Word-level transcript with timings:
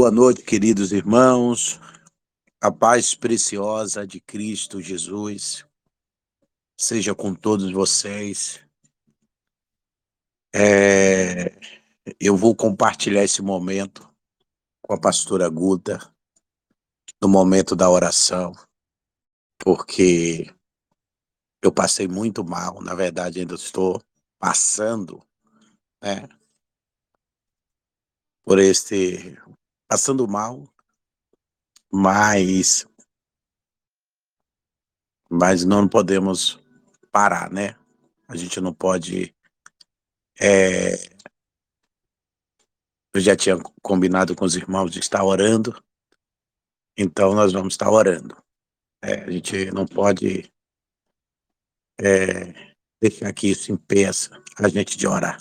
Boa 0.00 0.12
noite, 0.12 0.44
queridos 0.44 0.92
irmãos. 0.92 1.80
A 2.60 2.70
paz 2.70 3.16
preciosa 3.16 4.06
de 4.06 4.20
Cristo 4.20 4.80
Jesus 4.80 5.66
seja 6.78 7.16
com 7.16 7.34
todos 7.34 7.72
vocês. 7.72 8.64
É, 10.54 11.58
eu 12.20 12.36
vou 12.36 12.54
compartilhar 12.54 13.24
esse 13.24 13.42
momento 13.42 14.08
com 14.82 14.94
a 14.94 15.00
pastora 15.00 15.48
Guta, 15.48 15.98
no 17.20 17.28
momento 17.28 17.74
da 17.74 17.90
oração, 17.90 18.52
porque 19.58 20.54
eu 21.60 21.72
passei 21.72 22.06
muito 22.06 22.44
mal, 22.44 22.80
na 22.80 22.94
verdade 22.94 23.40
ainda 23.40 23.56
estou 23.56 24.00
passando, 24.38 25.20
né, 26.00 26.28
por 28.44 28.60
este 28.60 29.36
passando 29.88 30.28
mal, 30.28 30.62
mas 31.90 32.86
mas 35.30 35.64
não 35.64 35.88
podemos 35.88 36.58
parar, 37.10 37.50
né? 37.50 37.76
A 38.28 38.36
gente 38.36 38.60
não 38.60 38.72
pode 38.72 39.34
é, 40.40 40.94
eu 43.14 43.20
já 43.20 43.34
tinha 43.34 43.58
combinado 43.82 44.36
com 44.36 44.44
os 44.44 44.54
irmãos 44.54 44.90
de 44.90 45.00
estar 45.00 45.24
orando, 45.24 45.82
então 46.96 47.34
nós 47.34 47.52
vamos 47.52 47.74
estar 47.74 47.90
orando. 47.90 48.36
É, 49.02 49.24
a 49.24 49.30
gente 49.30 49.70
não 49.72 49.86
pode 49.86 50.52
é, 52.00 52.74
deixar 53.00 53.32
que 53.32 53.48
isso 53.48 53.72
impeça 53.72 54.40
a 54.56 54.68
gente 54.68 54.96
de 54.96 55.06
orar. 55.06 55.38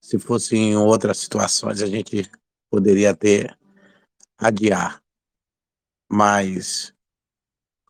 Se 0.00 0.18
fosse 0.18 0.56
em 0.56 0.76
outras 0.76 1.18
situações, 1.18 1.82
a 1.82 1.86
gente 1.86 2.30
poderia 2.70 3.14
ter 3.14 3.57
adiar. 4.38 5.02
Mas, 6.10 6.94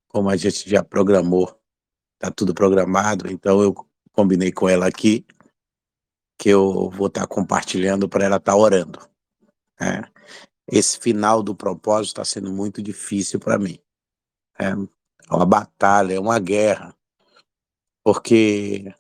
como 0.09 0.31
a 0.31 0.37
gente 0.37 0.69
já 0.69 0.83
programou, 0.83 1.61
tá 2.19 2.31
tudo 2.31 2.55
programado, 2.55 3.31
então 3.31 3.63
eu 3.63 3.75
combinei 4.13 4.51
com 4.51 4.69
ela 4.69 4.87
aqui 4.87 5.25
que 6.39 6.49
eu 6.49 6.89
vou 6.91 7.09
estar 7.09 7.23
tá 7.23 7.27
compartilhando 7.27 8.09
para 8.09 8.25
ela 8.25 8.37
estar 8.37 8.53
tá 8.53 8.59
orando. 8.59 8.99
Né? 9.81 10.11
Esse 10.67 10.99
final 10.99 11.43
do 11.43 11.55
propósito 11.55 12.21
está 12.21 12.25
sendo 12.25 12.53
muito 12.53 12.83
difícil 12.83 13.41
para 13.41 13.59
mim. 13.59 13.79
É 14.59 14.75
uma 15.31 15.47
batalha, 15.47 16.15
é 16.15 16.21
uma 16.21 16.39
guerra, 16.39 16.95
porque 18.05 18.95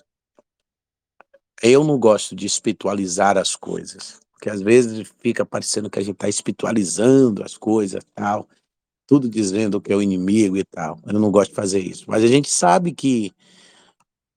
eu 1.63 1.85
não 1.85 1.99
gosto 1.99 2.35
de 2.35 2.47
espiritualizar 2.47 3.37
as 3.37 3.57
coisas. 3.57 4.21
Porque 4.39 4.51
às 4.51 4.63
vezes 4.63 5.11
fica 5.19 5.45
parecendo 5.45 5.91
que 5.91 5.99
a 5.99 6.03
gente 6.03 6.15
está 6.15 6.29
espiritualizando 6.29 7.43
as 7.43 7.57
coisas 7.57 8.05
tal, 8.15 8.49
tudo 9.05 9.29
dizendo 9.29 9.81
que 9.81 9.93
é 9.93 9.97
o 9.97 10.03
inimigo 10.03 10.57
e 10.57 10.63
tal. 10.63 10.97
Eu 11.05 11.19
não 11.19 11.33
gosto 11.33 11.51
de 11.51 11.57
fazer 11.57 11.81
isso. 11.81 12.05
Mas 12.07 12.23
a 12.23 12.29
gente 12.29 12.49
sabe 12.49 12.93
que 12.95 13.33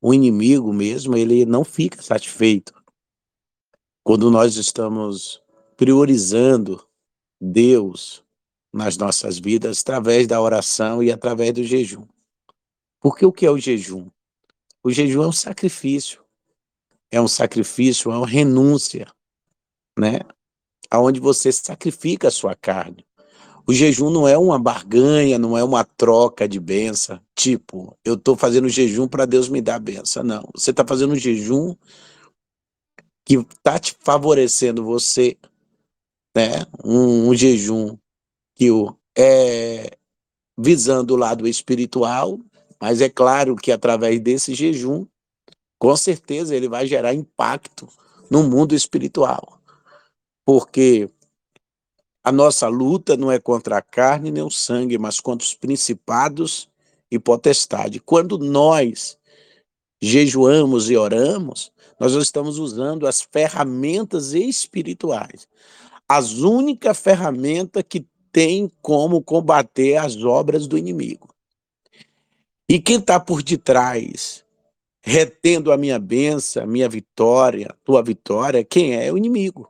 o 0.02 0.12
inimigo 0.12 0.74
mesmo, 0.74 1.16
ele 1.16 1.46
não 1.46 1.64
fica 1.64 2.02
satisfeito 2.02 2.74
quando 4.04 4.32
nós 4.32 4.56
estamos 4.56 5.40
priorizando 5.78 6.84
Deus 7.40 8.24
nas 8.74 8.98
nossas 8.98 9.38
vidas 9.38 9.82
através 9.82 10.26
da 10.26 10.42
oração 10.42 11.04
e 11.04 11.12
através 11.12 11.54
do 11.54 11.64
jejum. 11.64 12.08
Porque 13.00 13.24
o 13.24 13.32
que 13.32 13.46
é 13.46 13.52
o 13.52 13.58
jejum? 13.60 14.10
O 14.84 14.90
jejum 14.90 15.22
é 15.22 15.28
um 15.28 15.32
sacrifício. 15.32 16.24
É 17.12 17.22
um 17.22 17.28
sacrifício, 17.28 18.12
é 18.12 18.18
uma 18.18 18.26
renúncia 18.26 19.06
né? 19.98 20.20
Aonde 20.90 21.20
você 21.20 21.52
sacrifica 21.52 22.28
a 22.28 22.32
sua 22.32 22.56
carne. 22.56 23.06
O 23.68 23.74
jejum 23.74 24.10
não 24.10 24.28
é 24.28 24.38
uma 24.38 24.60
barganha, 24.60 25.38
não 25.38 25.58
é 25.58 25.64
uma 25.64 25.84
troca 25.84 26.48
de 26.48 26.60
benção. 26.60 27.20
Tipo, 27.36 27.98
eu 28.04 28.16
estou 28.16 28.36
fazendo 28.36 28.68
jejum 28.68 29.08
para 29.08 29.26
Deus 29.26 29.48
me 29.48 29.62
dar 29.62 29.76
a 29.76 29.80
benção. 29.80 30.24
Não. 30.24 30.50
Você 30.56 30.72
está 30.72 30.86
fazendo 30.86 31.14
um 31.14 31.18
jejum 31.18 31.76
que 33.24 33.36
está 33.36 33.80
te 33.80 33.96
favorecendo 34.00 34.84
você, 34.84 35.38
né? 36.36 36.66
Um, 36.84 37.30
um 37.30 37.36
jejum 37.36 37.98
que 38.56 38.72
o, 38.72 38.96
é 39.18 39.98
visando 40.58 41.14
o 41.14 41.18
lado 41.18 41.48
espiritual, 41.48 42.40
mas 42.80 43.00
é 43.00 43.10
claro 43.10 43.56
que 43.56 43.72
através 43.72 44.20
desse 44.20 44.54
jejum, 44.54 45.06
com 45.80 45.96
certeza 45.96 46.56
ele 46.56 46.68
vai 46.68 46.86
gerar 46.88 47.14
impacto 47.14 47.88
no 48.30 48.44
mundo 48.44 48.76
espiritual 48.76 49.61
porque 50.46 51.10
a 52.24 52.32
nossa 52.32 52.68
luta 52.68 53.18
não 53.18 53.32
é 53.32 53.40
contra 53.40 53.78
a 53.78 53.82
carne 53.82 54.32
nem 54.32 54.44
o 54.44 54.52
sangue, 54.52 54.98
mas 54.98 55.20
contra 55.20 55.46
os 55.46 55.54
principados 55.54 56.70
e 57.10 57.18
potestade. 57.18 58.00
Quando 58.00 58.38
nós 58.38 59.18
jejuamos 60.02 60.90
e 60.90 60.96
oramos, 60.96 61.72
nós 62.00 62.14
estamos 62.14 62.58
usando 62.58 63.08
as 63.08 63.22
ferramentas 63.22 64.34
espirituais. 64.34 65.48
As 66.08 66.34
única 66.40 66.94
ferramenta 66.94 67.84
que 67.84 68.06
tem 68.32 68.72
como 68.82 69.22
combater 69.22 69.98
as 69.98 70.24
obras 70.24 70.68
do 70.68 70.78
inimigo. 70.78 71.34
E 72.68 72.80
quem 72.80 72.98
está 72.98 73.20
por 73.20 73.44
detrás, 73.44 74.46
retendo 75.02 75.72
a 75.72 75.78
minha 75.78 76.00
benção, 76.00 76.64
a 76.64 76.66
minha 76.66 76.88
vitória, 76.88 77.76
tua 77.84 78.02
vitória, 78.02 78.64
quem 78.64 78.96
é 78.96 79.12
o 79.12 79.18
inimigo. 79.18 79.70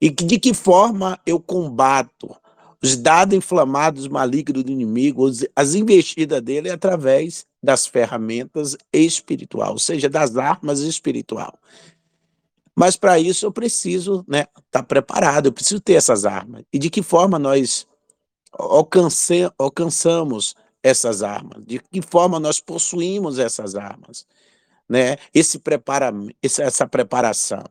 E 0.00 0.10
de 0.10 0.38
que 0.38 0.54
forma 0.54 1.18
eu 1.26 1.40
combato 1.40 2.34
os 2.82 2.96
dados 2.96 3.36
inflamados 3.36 4.06
malignos 4.06 4.62
do 4.62 4.70
inimigo, 4.70 5.28
as 5.56 5.74
investidas 5.74 6.40
dele 6.40 6.70
através 6.70 7.44
das 7.62 7.86
ferramentas 7.86 8.76
espirituais, 8.92 9.70
ou 9.70 9.78
seja, 9.78 10.08
das 10.08 10.36
armas 10.36 10.80
espirituais. 10.80 11.52
Mas 12.76 12.96
para 12.96 13.18
isso 13.18 13.44
eu 13.44 13.50
preciso 13.50 14.20
estar 14.20 14.32
né, 14.32 14.46
tá 14.70 14.82
preparado, 14.82 15.46
eu 15.46 15.52
preciso 15.52 15.80
ter 15.80 15.94
essas 15.94 16.24
armas. 16.24 16.62
E 16.72 16.78
de 16.78 16.88
que 16.88 17.02
forma 17.02 17.36
nós 17.36 17.84
alcance, 18.52 19.50
alcançamos 19.58 20.54
essas 20.80 21.24
armas? 21.24 21.64
De 21.66 21.80
que 21.80 22.00
forma 22.00 22.38
nós 22.38 22.60
possuímos 22.60 23.40
essas 23.40 23.74
armas? 23.74 24.24
Né? 24.88 25.16
Esse 25.34 25.58
prepara, 25.58 26.12
essa 26.40 26.86
preparação 26.86 27.64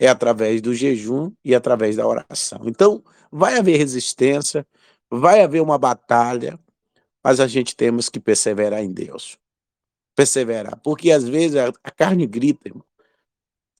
é 0.00 0.08
através 0.08 0.62
do 0.62 0.74
jejum 0.74 1.30
e 1.44 1.54
através 1.54 1.96
da 1.96 2.08
oração. 2.08 2.62
Então, 2.64 3.04
vai 3.30 3.58
haver 3.58 3.76
resistência, 3.76 4.66
vai 5.10 5.42
haver 5.42 5.60
uma 5.60 5.76
batalha, 5.76 6.58
mas 7.22 7.38
a 7.38 7.46
gente 7.46 7.76
temos 7.76 8.08
que 8.08 8.18
perseverar 8.18 8.82
em 8.82 8.90
Deus. 8.90 9.36
Perseverar, 10.16 10.80
porque 10.82 11.12
às 11.12 11.28
vezes 11.28 11.56
a, 11.56 11.90
carne 11.90 12.26
grita, 12.26 12.68
irmão. 12.68 12.84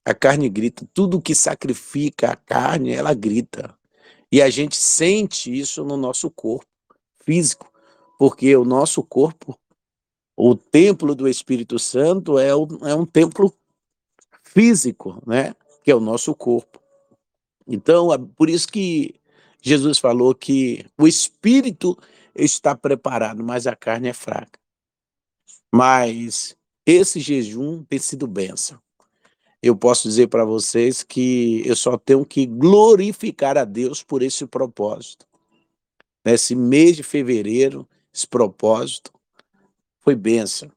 A 0.04 0.12
carne 0.12 0.48
grita, 0.50 0.86
tudo 0.92 1.20
que 1.22 1.34
sacrifica 1.34 2.32
a 2.32 2.36
carne, 2.36 2.92
ela 2.92 3.14
grita. 3.14 3.74
E 4.30 4.42
a 4.42 4.50
gente 4.50 4.76
sente 4.76 5.50
isso 5.58 5.82
no 5.84 5.96
nosso 5.96 6.30
corpo 6.30 6.66
físico, 7.24 7.70
porque 8.18 8.54
o 8.56 8.64
nosso 8.64 9.02
corpo, 9.02 9.58
o 10.36 10.54
templo 10.54 11.14
do 11.14 11.26
Espírito 11.26 11.78
Santo 11.78 12.38
é 12.38 12.54
um, 12.54 12.66
é 12.86 12.94
um 12.94 13.06
templo 13.06 13.54
físico, 14.42 15.22
né? 15.26 15.54
Que 15.82 15.90
é 15.90 15.94
o 15.94 16.00
nosso 16.00 16.34
corpo. 16.34 16.80
Então, 17.66 18.12
é 18.12 18.18
por 18.18 18.50
isso 18.50 18.68
que 18.68 19.14
Jesus 19.62 19.98
falou 19.98 20.34
que 20.34 20.84
o 20.98 21.06
espírito 21.06 21.96
está 22.34 22.74
preparado, 22.74 23.42
mas 23.44 23.66
a 23.66 23.76
carne 23.76 24.08
é 24.08 24.12
fraca. 24.12 24.58
Mas 25.72 26.56
esse 26.84 27.20
jejum 27.20 27.84
tem 27.84 27.98
sido 27.98 28.26
bênção. 28.26 28.80
Eu 29.62 29.76
posso 29.76 30.08
dizer 30.08 30.28
para 30.28 30.44
vocês 30.44 31.02
que 31.02 31.62
eu 31.66 31.76
só 31.76 31.98
tenho 31.98 32.24
que 32.24 32.46
glorificar 32.46 33.58
a 33.58 33.64
Deus 33.64 34.02
por 34.02 34.22
esse 34.22 34.46
propósito. 34.46 35.26
Nesse 36.24 36.54
mês 36.54 36.96
de 36.96 37.02
fevereiro, 37.02 37.88
esse 38.12 38.26
propósito 38.26 39.12
foi 40.00 40.16
bênção 40.16 40.70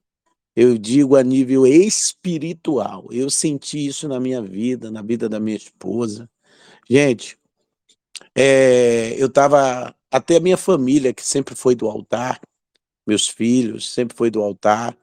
eu 0.55 0.77
digo 0.77 1.15
a 1.15 1.23
nível 1.23 1.65
espiritual. 1.65 3.07
Eu 3.11 3.29
senti 3.29 3.87
isso 3.87 4.07
na 4.07 4.19
minha 4.19 4.41
vida, 4.41 4.91
na 4.91 5.01
vida 5.01 5.27
da 5.27 5.39
minha 5.39 5.57
esposa. 5.57 6.29
Gente, 6.89 7.37
é, 8.35 9.15
eu 9.17 9.27
estava. 9.27 9.95
Até 10.11 10.37
a 10.37 10.39
minha 10.39 10.57
família, 10.57 11.13
que 11.13 11.25
sempre 11.25 11.55
foi 11.55 11.73
do 11.73 11.89
altar, 11.89 12.39
meus 13.05 13.27
filhos, 13.27 13.91
sempre 13.91 14.15
foi 14.15 14.29
do 14.29 14.41
altar. 14.43 14.95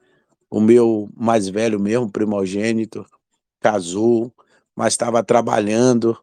O 0.49 0.61
meu 0.61 1.09
mais 1.15 1.49
velho 1.49 1.79
mesmo, 1.79 2.11
primogênito, 2.11 3.05
casou, 3.59 4.33
mas 4.75 4.93
estava 4.93 5.23
trabalhando, 5.23 6.17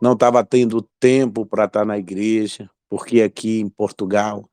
não 0.00 0.12
estava 0.14 0.44
tendo 0.44 0.82
tempo 1.00 1.44
para 1.46 1.64
estar 1.64 1.80
tá 1.80 1.84
na 1.84 1.98
igreja, 1.98 2.70
porque 2.88 3.22
aqui 3.22 3.60
em 3.60 3.68
Portugal 3.68 4.48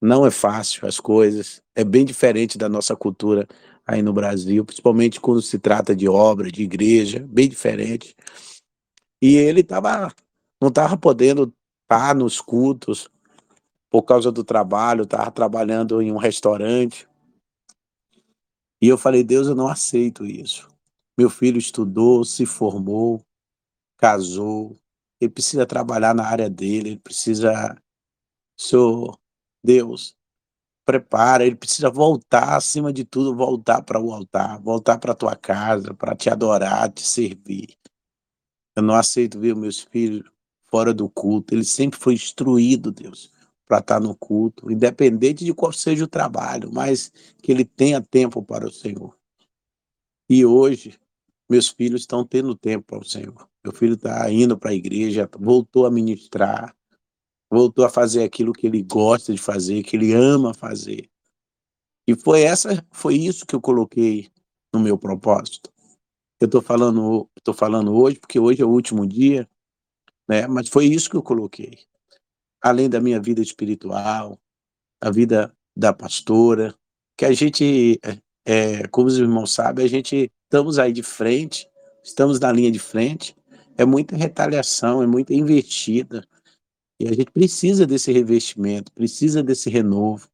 não 0.00 0.26
é 0.26 0.30
fácil 0.30 0.86
as 0.86 1.00
coisas, 1.00 1.62
é 1.78 1.84
bem 1.84 2.04
diferente 2.04 2.58
da 2.58 2.68
nossa 2.68 2.96
cultura 2.96 3.46
aí 3.86 4.02
no 4.02 4.12
Brasil, 4.12 4.64
principalmente 4.64 5.20
quando 5.20 5.40
se 5.40 5.60
trata 5.60 5.94
de 5.94 6.08
obra, 6.08 6.50
de 6.50 6.64
igreja, 6.64 7.24
bem 7.28 7.48
diferente. 7.48 8.16
E 9.22 9.36
ele 9.36 9.62
tava, 9.62 10.12
não 10.60 10.70
estava 10.70 10.96
podendo 10.96 11.54
tá 11.86 12.12
nos 12.12 12.40
cultos 12.40 13.08
por 13.88 14.02
causa 14.02 14.32
do 14.32 14.42
trabalho, 14.42 15.04
estava 15.04 15.30
trabalhando 15.30 16.02
em 16.02 16.10
um 16.10 16.16
restaurante. 16.16 17.08
E 18.82 18.88
eu 18.88 18.98
falei, 18.98 19.22
Deus, 19.22 19.46
eu 19.46 19.54
não 19.54 19.68
aceito 19.68 20.26
isso. 20.26 20.68
Meu 21.16 21.30
filho 21.30 21.58
estudou, 21.58 22.24
se 22.24 22.44
formou, 22.44 23.22
casou, 23.96 24.76
ele 25.20 25.30
precisa 25.30 25.64
trabalhar 25.64 26.12
na 26.12 26.26
área 26.26 26.50
dele, 26.50 26.90
ele 26.90 26.98
precisa. 26.98 27.80
Senhor, 28.58 29.16
Deus, 29.62 30.17
prepara, 30.88 31.44
ele 31.44 31.54
precisa 31.54 31.90
voltar, 31.90 32.56
acima 32.56 32.90
de 32.90 33.04
tudo, 33.04 33.36
voltar 33.36 33.82
para 33.82 34.00
o 34.00 34.10
altar, 34.10 34.58
voltar 34.62 34.96
para 34.96 35.12
a 35.12 35.14
tua 35.14 35.36
casa, 35.36 35.92
para 35.92 36.16
te 36.16 36.30
adorar, 36.30 36.90
te 36.90 37.02
servir. 37.02 37.76
Eu 38.74 38.82
não 38.82 38.94
aceito 38.94 39.38
ver 39.38 39.54
meus 39.54 39.80
filhos 39.80 40.30
fora 40.70 40.94
do 40.94 41.06
culto, 41.06 41.54
ele 41.54 41.64
sempre 41.64 42.00
foi 42.00 42.14
instruído, 42.14 42.90
Deus, 42.90 43.30
para 43.66 43.80
estar 43.80 44.00
no 44.00 44.16
culto, 44.16 44.72
independente 44.72 45.44
de 45.44 45.52
qual 45.52 45.74
seja 45.74 46.04
o 46.04 46.08
trabalho, 46.08 46.70
mas 46.72 47.12
que 47.42 47.52
ele 47.52 47.66
tenha 47.66 48.00
tempo 48.00 48.42
para 48.42 48.66
o 48.66 48.72
Senhor. 48.72 49.14
E 50.26 50.46
hoje, 50.46 50.98
meus 51.50 51.68
filhos 51.68 52.00
estão 52.00 52.24
tendo 52.24 52.54
tempo 52.54 52.86
para 52.86 53.00
o 53.00 53.04
Senhor. 53.04 53.46
Meu 53.62 53.74
filho 53.74 53.92
está 53.92 54.30
indo 54.32 54.56
para 54.56 54.70
a 54.70 54.74
igreja, 54.74 55.28
voltou 55.38 55.84
a 55.84 55.90
ministrar, 55.90 56.74
voltou 57.50 57.84
a 57.84 57.90
fazer 57.90 58.22
aquilo 58.22 58.52
que 58.52 58.66
ele 58.66 58.82
gosta 58.82 59.32
de 59.32 59.40
fazer, 59.40 59.82
que 59.82 59.96
ele 59.96 60.12
ama 60.12 60.52
fazer. 60.54 61.08
E 62.06 62.14
foi 62.14 62.42
essa, 62.42 62.84
foi 62.90 63.14
isso 63.14 63.46
que 63.46 63.54
eu 63.54 63.60
coloquei 63.60 64.30
no 64.72 64.80
meu 64.80 64.98
propósito. 64.98 65.70
Eu 66.40 66.46
estou 66.46 66.62
falando, 66.62 67.28
estou 67.36 67.54
falando 67.54 67.94
hoje 67.94 68.18
porque 68.18 68.38
hoje 68.38 68.62
é 68.62 68.64
o 68.64 68.70
último 68.70 69.06
dia, 69.06 69.48
né? 70.28 70.46
Mas 70.46 70.68
foi 70.68 70.86
isso 70.86 71.10
que 71.10 71.16
eu 71.16 71.22
coloquei 71.22 71.88
além 72.60 72.88
da 72.88 73.00
minha 73.00 73.20
vida 73.20 73.40
espiritual, 73.40 74.38
a 75.00 75.10
vida 75.10 75.54
da 75.76 75.92
pastora, 75.92 76.74
que 77.16 77.24
a 77.24 77.32
gente, 77.32 78.00
é, 78.44 78.86
como 78.88 79.08
os 79.08 79.16
irmãos 79.16 79.52
sabem, 79.52 79.84
a 79.84 79.88
gente 79.88 80.30
estamos 80.44 80.78
aí 80.78 80.92
de 80.92 81.02
frente, 81.02 81.68
estamos 82.02 82.40
na 82.40 82.50
linha 82.50 82.70
de 82.70 82.78
frente, 82.78 83.36
é 83.76 83.84
muita 83.84 84.16
retaliação, 84.16 85.02
é 85.02 85.06
muita 85.06 85.34
investida, 85.34 86.26
e 87.00 87.06
a 87.06 87.12
gente 87.12 87.30
precisa 87.30 87.86
desse 87.86 88.10
revestimento, 88.12 88.92
precisa 88.92 89.42
desse 89.42 89.70
renovo, 89.70 90.28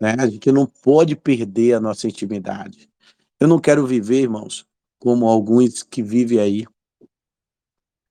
né? 0.00 0.16
A 0.18 0.26
gente 0.28 0.50
não 0.50 0.66
pode 0.66 1.14
perder 1.14 1.74
a 1.74 1.80
nossa 1.80 2.08
intimidade. 2.08 2.90
Eu 3.38 3.46
não 3.46 3.60
quero 3.60 3.86
viver, 3.86 4.22
irmãos, 4.22 4.66
como 4.98 5.28
alguns 5.28 5.82
que 5.82 6.02
vivem 6.02 6.40
aí, 6.40 6.66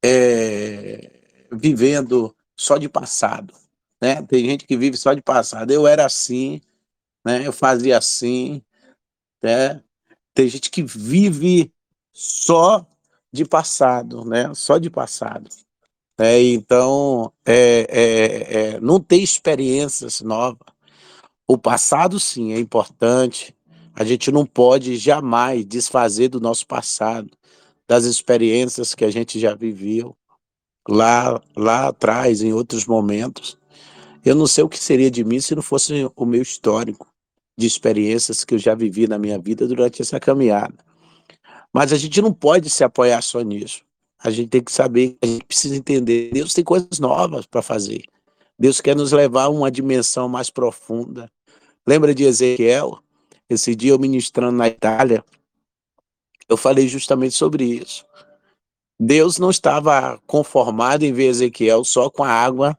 é, 0.04 1.48
vivendo 1.52 2.36
só 2.56 2.78
de 2.78 2.88
passado, 2.88 3.54
né? 4.02 4.22
Tem 4.24 4.46
gente 4.46 4.66
que 4.66 4.78
vive 4.78 4.96
só 4.96 5.14
de 5.14 5.22
passado. 5.22 5.72
Eu 5.72 5.86
era 5.86 6.06
assim, 6.06 6.62
né? 7.26 7.46
Eu 7.46 7.52
fazia 7.52 7.98
assim, 7.98 8.62
né? 9.44 9.84
Tem 10.34 10.48
gente 10.48 10.72
que 10.72 10.84
vive 10.84 11.74
só 12.14 12.86
de 13.32 13.44
passado, 13.46 14.24
né? 14.24 14.54
Só 14.54 14.78
de 14.78 14.90
passado. 14.90 15.50
É, 16.24 16.40
então, 16.40 17.34
é, 17.44 17.88
é, 17.90 18.76
é, 18.76 18.80
não 18.80 19.00
tem 19.00 19.24
experiências 19.24 20.22
novas. 20.22 20.68
O 21.48 21.58
passado, 21.58 22.20
sim, 22.20 22.54
é 22.54 22.60
importante. 22.60 23.56
A 23.96 24.04
gente 24.04 24.32
não 24.32 24.46
pode 24.46 24.98
jamais 24.98 25.66
desfazer 25.66 26.28
do 26.28 26.40
nosso 26.40 26.68
passado, 26.68 27.28
das 27.88 28.04
experiências 28.06 28.94
que 28.94 29.04
a 29.04 29.10
gente 29.10 29.40
já 29.40 29.56
viveu 29.56 30.16
lá, 30.88 31.42
lá 31.58 31.88
atrás, 31.88 32.44
em 32.44 32.54
outros 32.54 32.86
momentos. 32.86 33.58
Eu 34.24 34.36
não 34.36 34.46
sei 34.46 34.64
o 34.64 34.70
que 34.70 34.78
seria 34.78 35.10
de 35.10 35.24
mim 35.24 35.40
se 35.42 35.56
não 35.56 35.64
fosse 35.64 36.08
o 36.16 36.24
meu 36.24 36.44
histórico 36.44 37.08
de 37.58 37.66
experiências 37.66 38.46
que 38.46 38.54
eu 38.54 38.60
já 38.60 38.76
vivi 38.76 39.08
na 39.08 39.18
minha 39.18 39.40
vida 39.40 39.68
durante 39.68 40.04
essa 40.04 40.20
caminhada. 40.20 40.76
Mas 41.74 41.92
a 41.92 41.98
gente 41.98 42.22
não 42.22 42.32
pode 42.32 42.70
se 42.70 42.84
apoiar 42.84 43.24
só 43.24 43.42
nisso. 43.42 43.82
A 44.24 44.30
gente 44.30 44.50
tem 44.50 44.64
que 44.64 44.72
saber, 44.72 45.18
a 45.22 45.26
gente 45.26 45.46
precisa 45.46 45.76
entender. 45.76 46.32
Deus 46.32 46.54
tem 46.54 46.64
coisas 46.64 47.00
novas 47.00 47.46
para 47.46 47.62
fazer. 47.62 48.04
Deus 48.58 48.80
quer 48.80 48.96
nos 48.96 49.12
levar 49.12 49.46
a 49.46 49.50
uma 49.50 49.72
dimensão 49.72 50.30
mais 50.30 50.50
profunda. 50.50 51.32
Lembra 51.88 52.14
de 52.14 52.24
Ezequiel? 52.24 53.00
Esse 53.50 53.76
dia 53.76 53.92
eu 53.92 54.00
ministrando 54.00 54.56
na 54.56 54.68
Itália, 54.68 55.26
eu 56.48 56.56
falei 56.56 56.88
justamente 56.88 57.34
sobre 57.34 57.66
isso. 57.66 58.06
Deus 59.00 59.40
não 59.40 59.50
estava 59.50 60.22
conformado 60.28 61.04
em 61.04 61.12
ver 61.12 61.26
Ezequiel 61.26 61.84
só 61.84 62.08
com 62.08 62.24
a 62.24 62.30
água 62.30 62.78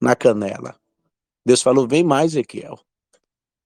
na 0.00 0.14
canela. 0.14 0.76
Deus 1.44 1.60
falou: 1.60 1.88
vem 1.88 2.04
mais, 2.04 2.32
Ezequiel. 2.32 2.78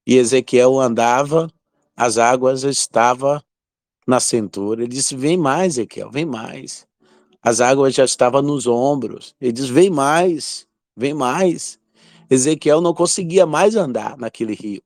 E 0.07 0.17
Ezequiel 0.17 0.81
andava, 0.81 1.53
as 1.95 2.17
águas 2.17 2.63
estavam 2.63 3.43
na 4.07 4.21
cintura. 4.21 4.83
Ele 4.83 4.95
disse: 4.95 5.15
vem 5.15 5.37
mais, 5.37 5.75
Ezequiel, 5.75 6.11
vem 6.11 6.25
mais. 6.25 6.88
As 7.43 7.61
águas 7.61 7.95
já 7.95 8.05
estavam 8.05 8.43
nos 8.43 8.67
ombros. 8.67 9.35
Ele 9.41 9.53
disse: 9.53 9.73
vem 9.73 9.91
mais, 9.91 10.67
vem 10.97 11.15
mais. 11.15 11.79
Ezequiel 12.31 12.81
não 12.81 12.93
conseguia 12.93 13.47
mais 13.47 13.75
andar 13.75 14.17
naquele 14.19 14.55
rio. 14.55 14.83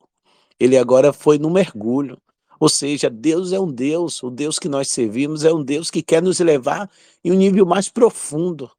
Ele 0.59 0.77
agora 0.77 1.13
foi 1.13 1.39
no 1.39 1.51
mergulho. 1.51 2.19
Ou 2.61 2.69
seja, 2.69 3.11
Deus 3.11 3.51
é 3.51 3.59
um 3.59 3.71
Deus, 3.71 4.23
o 4.23 4.31
Deus 4.31 4.57
que 4.57 4.69
nós 4.69 4.87
servimos 4.89 5.45
é 5.45 5.53
um 5.53 5.65
Deus 5.65 5.91
que 5.91 6.01
quer 6.01 6.23
nos 6.23 6.39
levar 6.39 6.89
em 7.25 7.33
um 7.33 7.35
nível 7.35 7.67
mais 7.67 7.89
profundo 7.89 8.71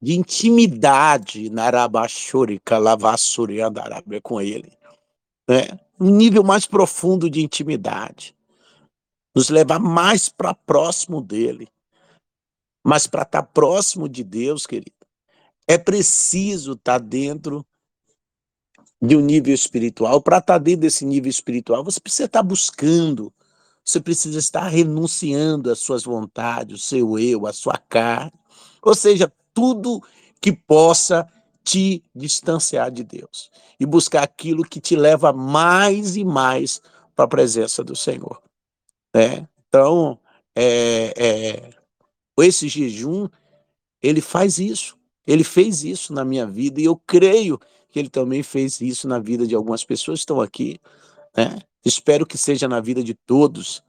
de 0.00 0.14
intimidade 0.14 1.50
na 1.50 1.64
Arabachurica, 1.64 2.78
Lavassuriandarabia 2.78 4.20
com 4.20 4.40
Ele. 4.40 4.72
Né? 5.48 5.76
Um 5.98 6.10
nível 6.10 6.44
mais 6.44 6.66
profundo 6.66 7.28
de 7.28 7.42
intimidade. 7.42 8.32
Nos 9.34 9.48
levar 9.48 9.80
mais 9.80 10.28
para 10.28 10.54
próximo 10.54 11.20
dele. 11.20 11.68
Mas 12.84 13.06
para 13.06 13.22
estar 13.22 13.42
tá 13.42 13.48
próximo 13.48 14.08
de 14.08 14.24
Deus, 14.24 14.66
querido, 14.66 14.96
é 15.66 15.78
preciso 15.78 16.72
estar 16.72 16.98
tá 16.98 17.04
dentro 17.04 17.64
de 19.00 19.16
um 19.16 19.20
nível 19.20 19.52
espiritual, 19.52 20.22
para 20.22 20.38
estar 20.38 20.54
tá 20.54 20.58
dentro 20.58 20.82
desse 20.82 21.04
nível 21.04 21.28
espiritual, 21.28 21.82
você 21.82 22.00
precisa 22.00 22.26
estar 22.26 22.42
buscando, 22.42 23.32
você 23.84 24.00
precisa 24.00 24.38
estar 24.38 24.68
renunciando 24.68 25.70
às 25.70 25.80
suas 25.80 26.04
vontades, 26.04 26.80
o 26.80 26.84
seu 26.84 27.18
eu, 27.18 27.46
a 27.46 27.52
sua 27.52 27.76
carne, 27.76 28.32
ou 28.80 28.94
seja, 28.94 29.32
tudo 29.52 30.00
que 30.40 30.52
possa 30.52 31.28
te 31.64 32.04
distanciar 32.14 32.90
de 32.90 33.02
Deus 33.02 33.50
e 33.78 33.86
buscar 33.86 34.22
aquilo 34.22 34.64
que 34.64 34.80
te 34.80 34.96
leva 34.96 35.32
mais 35.32 36.16
e 36.16 36.24
mais 36.24 36.80
para 37.14 37.24
a 37.24 37.28
presença 37.28 37.82
do 37.82 37.94
Senhor. 37.94 38.40
Né? 39.14 39.48
Então, 39.68 40.18
é, 40.54 41.14
é, 41.16 41.70
esse 42.38 42.68
jejum, 42.68 43.28
ele 44.02 44.20
faz 44.20 44.58
isso. 44.58 44.96
Ele 45.26 45.44
fez 45.44 45.84
isso 45.84 46.12
na 46.12 46.24
minha 46.24 46.46
vida 46.46 46.80
e 46.80 46.84
eu 46.84 46.96
creio 47.06 47.58
que 47.90 47.98
ele 47.98 48.08
também 48.08 48.42
fez 48.42 48.80
isso 48.80 49.06
na 49.06 49.18
vida 49.18 49.46
de 49.46 49.54
algumas 49.54 49.84
pessoas 49.84 50.20
que 50.20 50.22
estão 50.22 50.40
aqui, 50.40 50.80
né? 51.36 51.58
Espero 51.84 52.24
que 52.24 52.38
seja 52.38 52.66
na 52.68 52.80
vida 52.80 53.02
de 53.02 53.14
todos, 53.14 53.82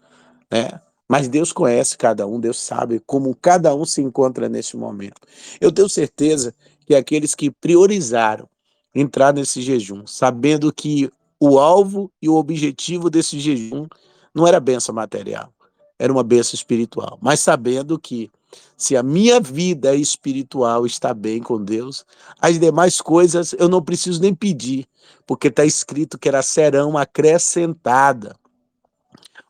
né? 0.51 0.81
Mas 1.07 1.27
Deus 1.27 1.51
conhece 1.51 1.97
cada 1.97 2.25
um, 2.25 2.39
Deus 2.39 2.59
sabe 2.59 3.01
como 3.05 3.35
cada 3.35 3.73
um 3.75 3.85
se 3.85 4.01
encontra 4.01 4.49
nesse 4.49 4.75
momento. 4.75 5.21
Eu 5.59 5.71
tenho 5.71 5.89
certeza 5.89 6.53
que 6.85 6.95
aqueles 6.95 7.35
que 7.35 7.51
priorizaram 7.51 8.47
entrar 8.93 9.33
nesse 9.33 9.61
jejum, 9.61 10.05
sabendo 10.05 10.71
que 10.71 11.09
o 11.39 11.59
alvo 11.59 12.11
e 12.21 12.29
o 12.29 12.35
objetivo 12.35 13.09
desse 13.09 13.39
jejum 13.39 13.87
não 14.33 14.47
era 14.47 14.59
benção 14.59 14.93
material, 14.93 15.53
era 15.97 16.11
uma 16.11 16.23
benção 16.23 16.55
espiritual, 16.55 17.17
mas 17.21 17.39
sabendo 17.39 17.97
que 17.99 18.31
se 18.77 18.95
a 18.95 19.03
minha 19.03 19.39
vida 19.39 19.95
espiritual 19.95 20.85
está 20.85 21.13
bem 21.13 21.41
com 21.41 21.63
Deus, 21.63 22.05
as 22.39 22.59
demais 22.59 23.01
coisas 23.01 23.53
eu 23.53 23.69
não 23.69 23.81
preciso 23.81 24.21
nem 24.21 24.33
pedir, 24.33 24.87
porque 25.25 25.47
está 25.47 25.65
escrito 25.65 26.17
que 26.17 26.27
elas 26.27 26.45
serão 26.45 26.97
acrescentadas. 26.97 28.33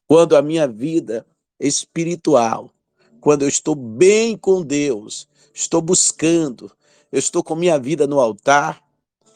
Quando 0.07 0.35
a 0.35 0.41
minha 0.41 0.67
vida 0.67 1.25
espiritual, 1.59 2.69
quando 3.19 3.43
eu 3.43 3.47
estou 3.47 3.75
bem 3.75 4.37
com 4.37 4.61
Deus, 4.61 5.27
estou 5.53 5.81
buscando, 5.81 6.71
eu 7.11 7.19
estou 7.19 7.43
com 7.43 7.55
minha 7.55 7.79
vida 7.79 8.05
no 8.05 8.19
altar, 8.19 8.81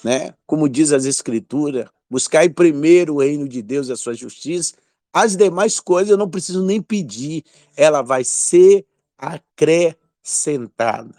né? 0.04 0.34
Como 0.46 0.70
diz 0.70 0.92
as 0.92 1.06
escrituras, 1.06 1.88
buscar 2.10 2.48
primeiro 2.54 3.16
o 3.16 3.20
reino 3.20 3.48
de 3.48 3.62
Deus 3.62 3.88
e 3.88 3.94
a 3.94 3.98
sua 3.98 4.14
justiça, 4.14 4.76
as 5.14 5.36
demais 5.36 5.80
coisas 5.80 6.12
eu 6.12 6.18
não 6.18 6.30
preciso 6.30 6.64
nem 6.64 6.82
pedir, 6.82 7.44
ela 7.76 8.02
vai 8.02 8.24
ser 8.24 8.86
acrescentada. 9.18 11.16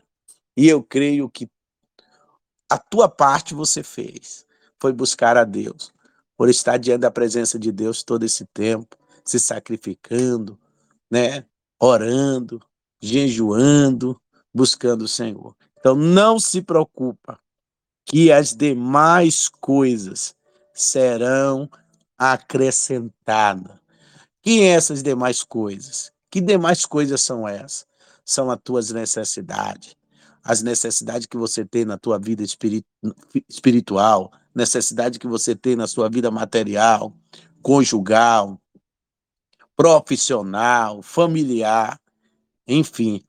E 0.56 0.68
eu 0.68 0.82
creio 0.82 1.28
que 1.30 1.48
a 2.70 2.78
tua 2.78 3.08
parte 3.08 3.54
você 3.54 3.82
fez, 3.82 4.46
foi 4.78 4.92
buscar 4.92 5.36
a 5.36 5.44
Deus, 5.44 5.92
por 6.36 6.48
estar 6.48 6.76
diante 6.76 7.00
da 7.00 7.10
presença 7.10 7.58
de 7.58 7.72
Deus 7.72 8.02
todo 8.02 8.24
esse 8.24 8.44
tempo, 8.46 8.96
se 9.24 9.40
sacrificando, 9.40 10.58
né? 11.10 11.44
Orando, 11.80 12.60
jejuando, 13.00 14.20
buscando 14.54 15.02
o 15.02 15.08
Senhor. 15.08 15.54
Então 15.78 15.94
não 15.94 16.38
se 16.38 16.60
preocupa 16.62 17.38
que 18.04 18.32
as 18.32 18.54
demais 18.54 19.48
coisas 19.48 20.34
serão 20.74 21.68
acrescentadas. 22.18 23.78
Que 24.42 24.62
essas 24.62 25.02
demais 25.02 25.42
coisas? 25.42 26.12
Que 26.30 26.40
demais 26.40 26.84
coisas 26.84 27.20
são 27.22 27.46
essas? 27.46 27.86
São 28.24 28.50
as 28.50 28.58
tuas 28.62 28.90
necessidades, 28.90 29.96
as 30.42 30.62
necessidades 30.62 31.26
que 31.26 31.36
você 31.36 31.64
tem 31.64 31.84
na 31.84 31.96
tua 31.96 32.18
vida 32.18 32.44
espiritual, 33.48 34.32
necessidade 34.54 35.18
que 35.18 35.26
você 35.26 35.54
tem 35.54 35.76
na 35.76 35.86
sua 35.86 36.10
vida 36.10 36.30
material, 36.30 37.14
conjugal, 37.62 38.60
profissional, 39.76 41.00
familiar, 41.02 41.98
enfim, 42.66 43.22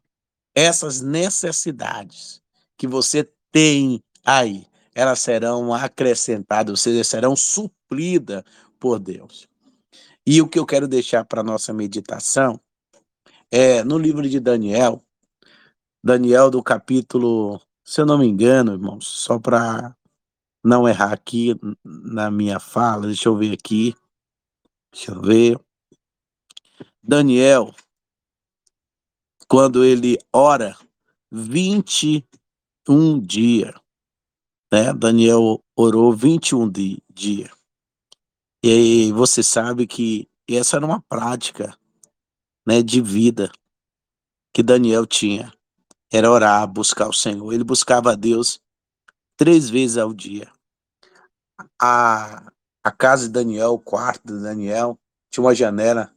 essas 0.54 1.00
necessidades 1.00 2.42
que 2.78 2.88
você 2.88 3.30
tem 3.52 4.04
aí, 4.26 4.66
elas 4.94 5.20
serão 5.20 5.74
acrescentadas, 5.74 6.72
ou 6.72 6.78
seja, 6.78 7.04
serão 7.04 7.36
supridas 7.36 8.44
por 8.80 9.00
Deus. 9.00 9.48
E 10.26 10.42
o 10.42 10.48
que 10.48 10.60
eu 10.60 10.66
quero 10.66 10.88
deixar 10.88 11.26
para 11.26 11.44
nossa 11.44 11.74
meditação 11.74 12.60
é 13.52 13.84
no 13.84 13.98
livro 13.98 14.28
de 14.30 14.40
Daniel, 14.40 15.04
Daniel 16.04 16.50
do 16.50 16.64
capítulo, 16.64 17.60
se 17.84 18.00
eu 18.02 18.06
não 18.06 18.18
me 18.18 18.28
engano, 18.28 18.74
irmãos, 18.74 19.06
só 19.08 19.40
para 19.40 19.96
não 20.64 20.88
errar 20.88 21.14
aqui 21.14 21.56
na 21.84 22.30
minha 22.30 22.60
fala, 22.60 23.08
deixa 23.08 23.28
eu 23.30 23.36
ver 23.36 23.54
aqui. 23.54 23.96
Deixa 24.92 25.12
eu 25.12 25.22
ver. 25.22 25.60
Daniel, 27.02 27.74
quando 29.48 29.84
ele 29.84 30.18
ora 30.34 30.78
21 31.32 33.20
dias, 33.20 33.74
né? 34.72 34.94
Daniel 34.94 35.64
orou 35.76 36.14
21 36.14 36.72
dias. 37.12 37.59
E 38.64 39.12
você 39.14 39.42
sabe 39.42 39.88
que 39.88 40.30
essa 40.48 40.78
era 40.78 40.86
uma 40.86 41.02
prática, 41.02 41.78
né, 42.68 42.82
de 42.82 43.02
vida 43.02 43.52
que 44.54 44.62
Daniel 44.62 45.06
tinha. 45.06 45.54
Era 46.12 46.30
orar, 46.30 46.68
buscar 46.68 47.08
o 47.08 47.14
Senhor. 47.14 47.54
Ele 47.54 47.64
buscava 47.64 48.12
a 48.12 48.16
Deus 48.16 48.60
três 49.38 49.70
vezes 49.70 49.98
ao 49.98 50.14
dia. 50.14 50.52
A, 51.82 52.52
a 52.84 52.92
casa 52.92 53.28
de 53.28 53.34
Daniel, 53.34 53.74
o 53.74 53.80
quarto 53.80 54.26
de 54.28 54.42
Daniel, 54.42 55.00
tinha 55.32 55.44
uma 55.44 55.56
janela, 55.56 56.14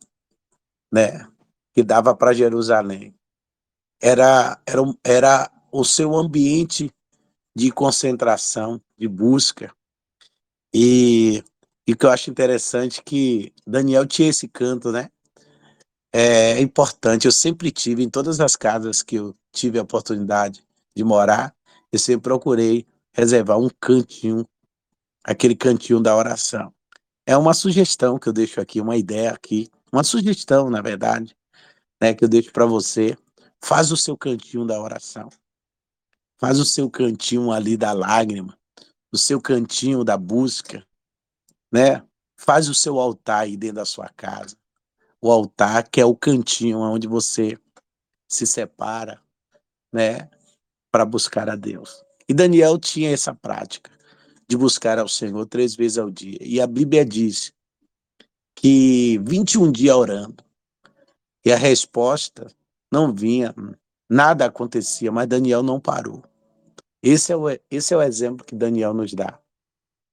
né, 0.93 1.29
que 1.73 1.83
dava 1.83 2.17
para 2.17 2.33
Jerusalém. 2.33 3.15
Era, 4.01 4.61
era, 4.67 4.81
era 5.05 5.53
o 5.71 5.85
seu 5.85 6.17
ambiente 6.17 6.91
de 7.55 7.71
concentração, 7.71 8.81
de 8.99 9.07
busca. 9.07 9.75
E, 10.75 11.45
e 11.87 11.93
o 11.93 11.97
que 11.97 12.07
eu 12.07 12.11
acho 12.11 12.31
interessante 12.31 13.01
é 13.01 13.03
que 13.03 13.53
Daniel 13.67 14.07
tinha 14.07 14.29
esse 14.29 14.47
canto, 14.47 14.93
né? 14.93 15.11
É 16.13 16.61
importante, 16.61 17.27
eu 17.27 17.33
sempre 17.33 17.71
tive, 17.71 18.03
em 18.03 18.11
todas 18.11 18.39
as 18.39 18.55
casas 18.55 19.03
que 19.03 19.17
eu 19.17 19.35
tive 19.51 19.79
a 19.79 19.83
oportunidade 19.83 20.63
de 20.95 21.03
morar, 21.03 21.55
eu 21.91 21.99
sempre 21.99 22.23
procurei 22.23 22.87
reservar 23.15 23.59
um 23.59 23.69
cantinho, 23.81 24.47
aquele 25.25 25.57
cantinho 25.57 26.01
da 26.01 26.15
oração. 26.15 26.73
É 27.27 27.37
uma 27.37 27.55
sugestão 27.55 28.19
que 28.19 28.29
eu 28.29 28.33
deixo 28.33 28.61
aqui, 28.61 28.81
uma 28.81 28.97
ideia 28.97 29.31
aqui, 29.33 29.71
uma 29.93 30.05
sugestão, 30.05 30.69
na 30.69 30.81
verdade, 30.83 31.37
né, 32.01 32.15
que 32.15 32.25
eu 32.25 32.29
deixo 32.29 32.53
para 32.53 32.67
você. 32.67 33.17
Faz 33.61 33.93
o 33.93 33.97
seu 33.97 34.17
cantinho 34.17 34.67
da 34.67 34.81
oração. 34.81 35.29
Faz 36.39 36.59
o 36.59 36.65
seu 36.65 36.91
cantinho 36.91 37.53
ali 37.53 37.77
da 37.77 37.93
lágrima, 37.93 38.59
o 39.13 39.17
seu 39.17 39.41
cantinho 39.41 40.03
da 40.03 40.17
busca, 40.17 40.85
né? 41.73 42.03
Faz 42.37 42.69
o 42.69 42.75
seu 42.75 43.01
altar 43.01 43.45
aí 43.45 43.57
dentro 43.57 43.77
da 43.77 43.85
sua 43.85 44.09
casa. 44.11 44.57
O 45.21 45.31
altar 45.31 45.89
que 45.89 46.01
é 46.01 46.05
o 46.05 46.15
cantinho 46.15 46.79
onde 46.79 47.07
você 47.07 47.59
se 48.29 48.47
separa, 48.47 49.21
né, 49.93 50.31
para 50.91 51.05
buscar 51.05 51.49
a 51.49 51.57
Deus. 51.57 52.03
E 52.29 52.35
Daniel 52.35 52.79
tinha 52.79 53.11
essa 53.11 53.35
prática 53.35 53.91
de 54.49 54.57
buscar 54.57 54.99
ao 54.99 55.09
Senhor 55.09 55.45
três 55.47 55.75
vezes 55.75 55.99
ao 55.99 56.11
dia. 56.11 56.39
E 56.41 56.61
a 56.61 56.67
Bíblia 56.67 57.05
diz 57.05 57.53
que 58.55 59.19
21 59.19 59.71
dias 59.71 59.95
orando. 59.95 60.45
E 61.45 61.53
a 61.53 61.57
resposta 61.57 62.51
não 62.91 63.13
vinha, 63.13 63.55
nada 64.09 64.47
acontecia, 64.47 65.11
mas 65.11 65.29
Daniel 65.29 65.63
não 65.63 65.81
parou. 65.81 66.23
Esse 67.03 67.33
é 67.33 67.37
o, 67.37 67.47
esse 67.71 67.93
é 67.93 67.97
o 67.97 68.03
exemplo 68.03 68.47
que 68.47 68.55
Daniel 68.55 68.95
nos 68.95 69.13
dá. 69.13 69.42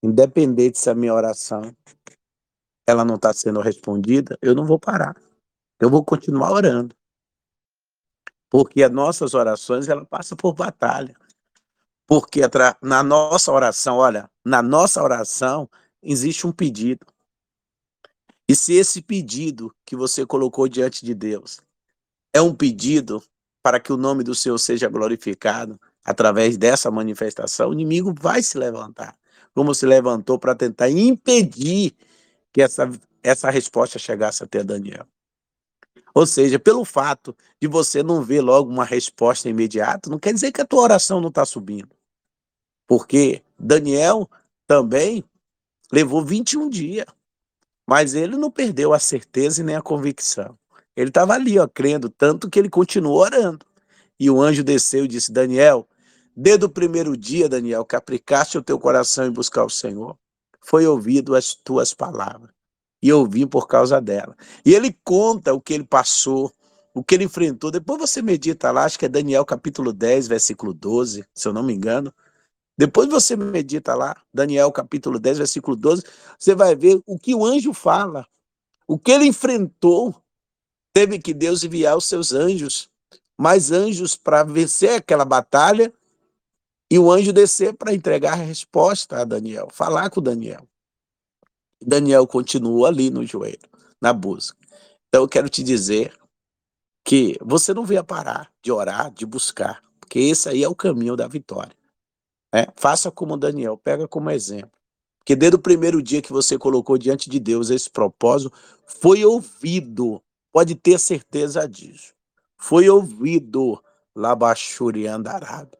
Independente 0.02 0.80
se 0.80 0.90
a 0.90 0.96
minha 0.96 1.14
oração 1.14 1.76
ela 2.88 3.06
não 3.06 3.16
está 3.16 3.32
sendo 3.34 3.60
respondida, 3.60 4.38
eu 4.42 4.56
não 4.56 4.66
vou 4.66 4.80
parar. 4.80 5.16
Eu 5.80 5.90
vou 5.90 6.04
continuar 6.04 6.52
orando. 6.52 6.96
Porque 8.50 8.82
as 8.82 8.92
nossas 8.92 9.34
orações 9.34 9.88
ela 9.88 10.06
passa 10.06 10.36
por 10.36 10.54
batalha. 10.54 11.16
Porque 12.08 12.42
na 12.82 13.04
nossa 13.04 13.52
oração, 13.52 13.98
olha, 13.98 14.30
na 14.44 14.64
nossa 14.64 15.04
oração 15.04 15.70
existe 16.02 16.48
um 16.48 16.52
pedido. 16.52 17.06
E 18.48 18.56
se 18.56 18.74
esse 18.74 19.00
pedido 19.00 19.72
que 19.86 19.96
você 19.96 20.26
colocou 20.26 20.68
diante 20.68 21.06
de 21.06 21.14
Deus 21.14 21.62
é 22.34 22.42
um 22.42 22.56
pedido 22.56 23.22
para 23.62 23.80
que 23.80 23.94
o 23.94 23.98
nome 23.98 24.24
do 24.24 24.34
Senhor 24.34 24.58
seja 24.58 24.90
glorificado 24.90 25.80
através 26.04 26.58
dessa 26.58 26.90
manifestação, 26.90 27.70
o 27.70 27.74
inimigo 27.74 28.12
vai 28.20 28.42
se 28.42 28.58
levantar, 28.58 29.16
como 29.60 29.76
se 29.76 29.86
levantou 29.86 30.40
para 30.40 30.56
tentar 30.56 30.90
impedir 30.90 31.94
que 32.54 32.62
essa, 32.62 32.90
essa 33.22 33.50
resposta 33.50 34.00
chegasse 34.00 34.42
até 34.42 34.64
Daniel. 34.64 35.06
Ou 36.16 36.26
seja, 36.26 36.58
pelo 36.58 36.86
fato 36.86 37.36
de 37.62 37.68
você 37.68 38.02
não 38.02 38.22
ver 38.22 38.40
logo 38.40 38.72
uma 38.72 38.86
resposta 38.86 39.50
imediata, 39.50 40.10
não 40.10 40.18
quer 40.18 40.34
dizer 40.34 40.54
que 40.54 40.62
a 40.62 40.66
tua 40.66 40.84
oração 40.84 41.20
não 41.20 41.28
está 41.28 41.44
subindo. 41.44 41.90
Porque 42.88 43.44
Daniel 43.60 44.30
também 44.66 45.26
levou 45.92 46.24
21 46.24 46.70
dias, 46.70 47.06
mas 47.86 48.14
ele 48.14 48.38
não 48.38 48.50
perdeu 48.50 48.94
a 48.94 49.00
certeza 49.00 49.60
e 49.60 49.66
nem 49.66 49.76
a 49.76 49.82
convicção. 49.82 50.58
Ele 50.96 51.10
estava 51.10 51.34
ali, 51.34 51.60
ó, 51.60 51.68
crendo, 51.68 52.10
tanto 52.10 52.50
que 52.50 52.58
ele 52.58 52.70
continuou 52.70 53.18
orando. 53.18 53.66
E 54.18 54.30
o 54.30 54.42
anjo 54.42 54.64
desceu 54.64 55.04
e 55.04 55.08
disse: 55.10 55.34
Daniel, 55.34 55.86
desde 56.42 56.64
o 56.64 56.70
primeiro 56.70 57.18
dia, 57.18 57.50
Daniel, 57.50 57.84
que 57.84 57.98
aplicaste 57.98 58.58
o 58.58 58.64
teu 58.64 58.80
coração 58.80 59.28
em 59.28 59.32
buscar 59.32 59.66
o 59.66 59.70
Senhor, 59.70 60.18
foi 60.62 60.88
ouvido 60.88 61.36
as 61.36 61.54
tuas 61.54 61.94
palavras. 61.94 62.50
E 63.04 63.10
eu 63.10 63.26
vim 63.26 63.46
por 63.46 63.68
causa 63.68 64.00
dela. 64.00 64.38
E 64.66 64.74
ele 64.74 64.98
conta 65.04 65.54
o 65.54 65.60
que 65.60 65.74
ele 65.74 65.84
passou, 65.84 66.50
o 66.94 67.04
que 67.04 67.16
ele 67.16 67.26
enfrentou. 67.26 67.70
Depois 67.70 68.00
você 68.00 68.22
medita 68.22 68.72
lá, 68.72 68.86
acho 68.86 68.98
que 68.98 69.06
é 69.06 69.10
Daniel 69.10 69.44
capítulo 69.44 69.92
10, 69.92 70.30
versículo 70.30 70.74
12, 70.74 71.26
se 71.36 71.46
eu 71.46 71.52
não 71.52 71.62
me 71.62 71.74
engano. 71.74 72.14
Depois 72.78 73.10
você 73.10 73.36
medita 73.36 73.94
lá, 73.94 74.16
Daniel 74.34 74.72
capítulo 74.72 75.20
10, 75.20 75.40
versículo 75.40 75.76
12, 75.76 76.04
você 76.38 76.56
vai 76.56 76.74
ver 76.74 77.02
o 77.06 77.20
que 77.20 77.36
o 77.36 77.46
anjo 77.46 77.74
fala, 77.74 78.26
o 78.88 78.98
que 78.98 79.12
ele 79.12 79.26
enfrentou. 79.26 80.16
Teve 80.94 81.20
que 81.20 81.34
Deus 81.34 81.66
enviar 81.66 81.98
os 81.98 82.06
seus 82.06 82.32
anjos, 82.32 82.90
mais 83.38 83.74
anjos 83.74 84.16
para 84.16 84.44
vencer 84.44 84.96
aquela 84.96 85.26
batalha, 85.26 85.94
e 86.90 86.98
o 86.98 87.12
anjo 87.12 87.32
descer 87.32 87.74
para 87.74 87.94
entregar 87.94 88.34
a 88.34 88.44
resposta 88.44 89.18
a 89.18 89.24
Daniel, 89.24 89.70
falar 89.72 90.10
com 90.10 90.22
Daniel. 90.22 90.68
Daniel 91.82 92.26
continua 92.28 92.88
ali 92.90 93.10
no 93.10 93.26
joelho, 93.26 93.70
na 94.02 94.12
busca. 94.12 94.58
Então 95.08 95.24
eu 95.24 95.28
quero 95.28 95.50
te 95.50 95.64
dizer 95.64 96.14
que 97.06 97.38
você 97.42 97.74
não 97.74 97.86
venha 97.86 98.04
parar 98.04 98.52
de 98.62 98.72
orar, 98.72 99.12
de 99.12 99.26
buscar, 99.26 99.82
porque 100.00 100.20
esse 100.20 100.50
aí 100.50 100.64
é 100.64 100.68
o 100.68 100.76
caminho 100.76 101.16
da 101.16 101.28
vitória. 101.28 101.76
É, 102.54 102.68
faça 102.76 103.12
como 103.12 103.38
Daniel, 103.38 103.78
pega 103.78 104.08
como 104.08 104.30
exemplo. 104.32 104.72
Porque 105.20 105.36
desde 105.36 105.56
o 105.56 105.62
primeiro 105.62 106.02
dia 106.02 106.22
que 106.22 106.34
você 106.34 106.58
colocou 106.58 106.98
diante 106.98 107.30
de 107.30 107.40
Deus 107.40 107.70
esse 107.70 107.90
propósito, 107.90 108.52
foi 108.86 109.24
ouvido. 109.24 110.22
Pode 110.52 110.74
ter 110.74 111.00
certeza 111.00 111.68
disso. 111.68 112.14
Foi 112.58 112.90
ouvido. 112.90 113.80
Labachuri 114.16 115.06
andarado. 115.06 115.79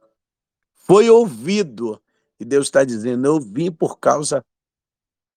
Foi 0.90 1.08
ouvido. 1.08 2.02
E 2.40 2.46
Deus 2.46 2.66
está 2.66 2.84
dizendo: 2.84 3.28
Eu 3.28 3.40
vim 3.40 3.72
por 3.72 4.00
causa 4.00 4.44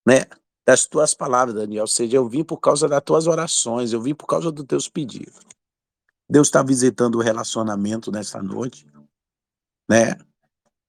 né, 0.06 0.24
das 0.66 0.86
tuas 0.86 1.12
palavras, 1.12 1.54
Daniel. 1.54 1.82
Ou 1.82 1.88
seja, 1.88 2.16
eu 2.16 2.26
vim 2.26 2.42
por 2.42 2.58
causa 2.58 2.88
das 2.88 3.02
tuas 3.02 3.26
orações, 3.26 3.92
eu 3.92 4.00
vim 4.00 4.14
por 4.14 4.26
causa 4.26 4.50
dos 4.50 4.64
teus 4.64 4.88
pedidos. 4.88 5.44
Deus 6.28 6.48
está 6.48 6.62
visitando 6.62 7.16
o 7.16 7.20
relacionamento 7.20 8.10
nessa 8.10 8.42
noite, 8.42 8.86
né? 9.88 10.16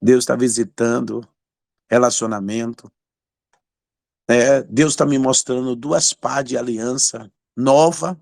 Deus 0.02 0.24
está 0.24 0.36
visitando 0.36 1.28
relacionamento. 1.90 2.90
É, 4.30 4.64
Deus 4.64 4.94
está 4.94 5.06
me 5.06 5.20
mostrando 5.20 5.76
duas 5.76 6.14
pás 6.14 6.46
de 6.46 6.58
aliança 6.58 7.30
nova, 7.58 8.18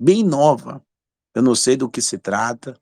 bem 0.00 0.24
nova. 0.24 0.82
Eu 1.34 1.42
não 1.42 1.54
sei 1.54 1.76
do 1.76 1.90
que 1.90 2.00
se 2.00 2.16
trata. 2.16 2.80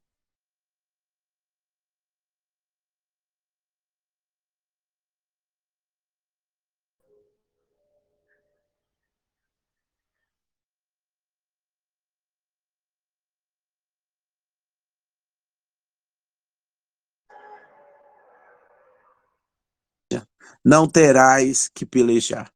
Não 20.65 20.87
terás 20.89 21.69
que 21.69 21.85
pelejar. 21.85 22.53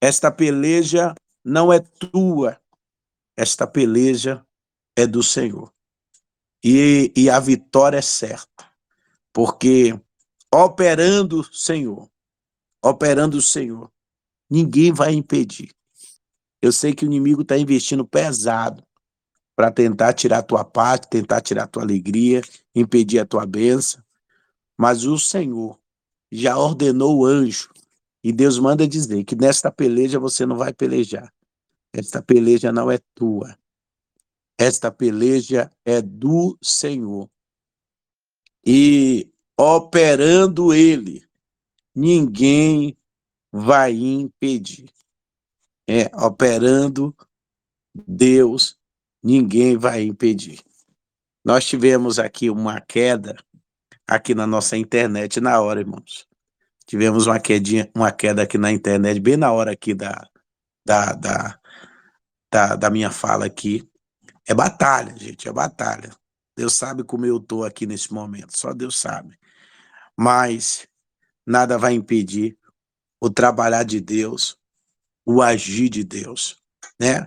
Esta 0.00 0.30
peleja 0.30 1.14
não 1.44 1.72
é 1.72 1.78
tua, 1.78 2.60
esta 3.36 3.66
peleja 3.66 4.44
é 4.96 5.06
do 5.06 5.22
Senhor. 5.22 5.72
E, 6.62 7.12
e 7.16 7.30
a 7.30 7.40
vitória 7.40 7.98
é 7.98 8.02
certa, 8.02 8.70
porque 9.32 9.98
operando 10.52 11.40
o 11.40 11.44
Senhor, 11.44 12.10
operando 12.82 13.38
o 13.38 13.42
Senhor, 13.42 13.90
ninguém 14.50 14.92
vai 14.92 15.12
impedir. 15.12 15.72
Eu 16.60 16.72
sei 16.72 16.94
que 16.94 17.04
o 17.04 17.06
inimigo 17.06 17.42
está 17.42 17.56
investindo 17.56 18.06
pesado 18.06 18.84
para 19.56 19.70
tentar 19.70 20.12
tirar 20.12 20.38
a 20.38 20.42
tua 20.42 20.64
parte, 20.64 21.08
tentar 21.08 21.40
tirar 21.40 21.64
a 21.64 21.66
tua 21.66 21.82
alegria, 21.82 22.42
impedir 22.74 23.18
a 23.18 23.26
tua 23.26 23.46
bênção, 23.46 24.02
mas 24.76 25.04
o 25.04 25.18
Senhor 25.18 25.78
já 26.30 26.56
ordenou 26.56 27.18
o 27.18 27.24
anjo, 27.26 27.70
e 28.22 28.32
Deus 28.32 28.58
manda 28.58 28.86
dizer 28.86 29.24
que 29.24 29.34
nesta 29.34 29.70
peleja 29.70 30.18
você 30.18 30.44
não 30.44 30.56
vai 30.56 30.72
pelejar. 30.72 31.32
Esta 31.92 32.22
peleja 32.22 32.70
não 32.70 32.90
é 32.90 32.98
tua. 33.14 33.58
Esta 34.58 34.92
peleja 34.92 35.72
é 35.84 36.02
do 36.02 36.56
Senhor. 36.62 37.28
E 38.64 39.28
operando 39.58 40.72
ele, 40.72 41.26
ninguém 41.94 42.96
vai 43.50 43.92
impedir. 43.94 44.90
É, 45.88 46.04
operando 46.14 47.16
Deus, 48.06 48.78
ninguém 49.22 49.76
vai 49.76 50.02
impedir. 50.02 50.62
Nós 51.44 51.64
tivemos 51.64 52.18
aqui 52.18 52.50
uma 52.50 52.80
queda 52.80 53.36
aqui 54.10 54.34
na 54.34 54.46
nossa 54.46 54.76
internet 54.76 55.40
na 55.40 55.60
hora, 55.60 55.80
irmãos. 55.80 56.26
Tivemos 56.86 57.26
uma 57.26 57.38
quedinha, 57.38 57.90
uma 57.94 58.10
queda 58.10 58.42
aqui 58.42 58.58
na 58.58 58.72
internet, 58.72 59.20
bem 59.20 59.36
na 59.36 59.52
hora 59.52 59.72
aqui 59.72 59.94
da, 59.94 60.28
da, 60.84 61.12
da, 61.12 61.58
da, 62.52 62.76
da 62.76 62.90
minha 62.90 63.10
fala 63.10 63.46
aqui. 63.46 63.88
É 64.46 64.54
batalha, 64.54 65.16
gente, 65.16 65.48
é 65.48 65.52
batalha. 65.52 66.10
Deus 66.56 66.74
sabe 66.74 67.04
como 67.04 67.24
eu 67.24 67.36
estou 67.36 67.64
aqui 67.64 67.86
nesse 67.86 68.12
momento, 68.12 68.58
só 68.58 68.74
Deus 68.74 68.98
sabe 68.98 69.38
mas 70.20 70.86
nada 71.46 71.78
vai 71.78 71.94
impedir 71.94 72.58
o 73.18 73.30
trabalhar 73.30 73.84
de 73.84 74.02
Deus, 74.02 74.54
o 75.24 75.40
agir 75.40 75.88
de 75.88 76.04
Deus, 76.04 76.62
né? 77.00 77.26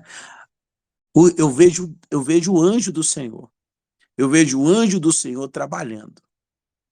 Eu 1.36 1.50
vejo, 1.50 1.98
eu 2.12 2.22
vejo 2.22 2.54
o 2.54 2.62
anjo 2.62 2.92
do 2.92 3.04
Senhor. 3.04 3.52
Eu 4.16 4.30
vejo 4.30 4.62
o 4.62 4.68
anjo 4.68 5.00
do 5.00 5.12
Senhor 5.12 5.48
trabalhando. 5.48 6.22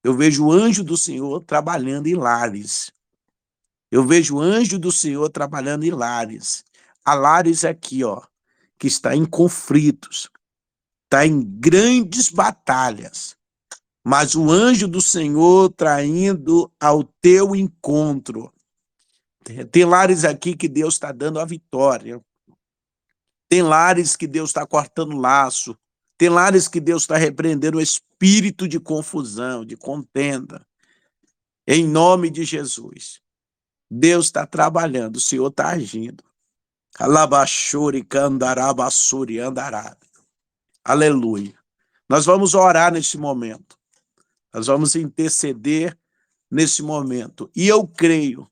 Eu 0.03 0.15
vejo 0.15 0.46
o 0.46 0.51
anjo 0.51 0.84
do 0.84 0.98
Senhor 0.98 1.41
trabalhando 1.41 2.08
em 2.08 2.15
lares. 2.15 2.91
Eu 3.89 4.05
vejo 4.05 4.38
o 4.38 4.39
anjo 4.39 4.79
do 4.79 4.91
Senhor 4.91 5.29
trabalhando 5.29 5.84
em 5.84 5.91
lares. 5.91 6.63
A 7.03 7.13
lares 7.13 7.65
aqui, 7.65 8.03
ó, 8.03 8.22
que 8.77 8.88
está 8.88 9.15
em 9.15 9.25
conflitos, 9.25 10.29
está 11.05 11.25
em 11.25 11.41
grandes 11.41 12.29
batalhas 12.29 13.36
mas 14.03 14.36
o 14.36 14.50
anjo 14.50 14.88
do 14.88 15.01
Senhor 15.01 15.70
traindo 15.72 16.72
ao 16.79 17.03
teu 17.03 17.55
encontro. 17.55 18.51
Tem 19.72 19.85
lares 19.85 20.24
aqui 20.24 20.55
que 20.55 20.68
Deus 20.68 20.96
está 20.96 21.11
dando 21.11 21.40
a 21.40 21.46
vitória. 21.46 22.22
Tem 23.48 23.61
lares 23.61 24.16
que 24.16 24.27
Deus 24.27 24.50
está 24.50 24.66
cortando 24.66 25.18
laço. 25.18 25.77
Tem 26.22 26.29
lares 26.29 26.68
que 26.68 26.79
Deus 26.79 27.01
está 27.01 27.18
repreendendo 27.18 27.79
o 27.79 27.81
espírito 27.81 28.68
de 28.68 28.79
confusão, 28.79 29.66
de 29.66 29.75
contenda. 29.75 30.64
Em 31.66 31.84
nome 31.84 32.29
de 32.29 32.44
Jesus. 32.44 33.20
Deus 33.90 34.27
está 34.27 34.46
trabalhando, 34.46 35.16
o 35.16 35.20
Senhor 35.20 35.48
está 35.48 35.70
agindo. 35.70 36.24
Alabachuri, 37.00 38.03
candarabassuri, 38.03 39.40
andará. 39.40 39.98
Aleluia. 40.84 41.57
Nós 42.07 42.24
vamos 42.24 42.53
orar 42.53 42.94
nesse 42.94 43.18
momento. 43.18 43.75
Nós 44.53 44.68
vamos 44.68 44.96
interceder 44.96 45.98
nesse 46.51 46.84
momento. 46.84 47.50
E 47.55 47.68
eu 47.68 47.88
creio 47.88 48.48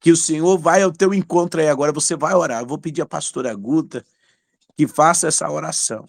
que 0.00 0.10
o 0.10 0.16
Senhor 0.16 0.56
vai 0.56 0.82
ao 0.82 0.90
teu 0.90 1.12
encontro 1.12 1.60
aí 1.60 1.68
agora. 1.68 1.92
Você 1.92 2.16
vai 2.16 2.32
orar. 2.32 2.62
Eu 2.62 2.66
vou 2.66 2.78
pedir 2.78 3.02
à 3.02 3.06
pastora 3.06 3.54
Guta 3.54 4.02
que 4.74 4.88
faça 4.88 5.28
essa 5.28 5.50
oração. 5.50 6.08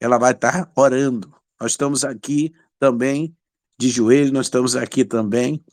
Ela 0.00 0.18
vai 0.18 0.32
estar 0.32 0.70
orando. 0.74 1.34
Nós 1.60 1.72
estamos 1.72 2.04
aqui 2.04 2.54
também 2.78 3.36
de 3.78 3.88
joelho, 3.88 4.32
nós 4.32 4.46
estamos 4.46 4.76
aqui 4.76 5.04
também 5.04 5.64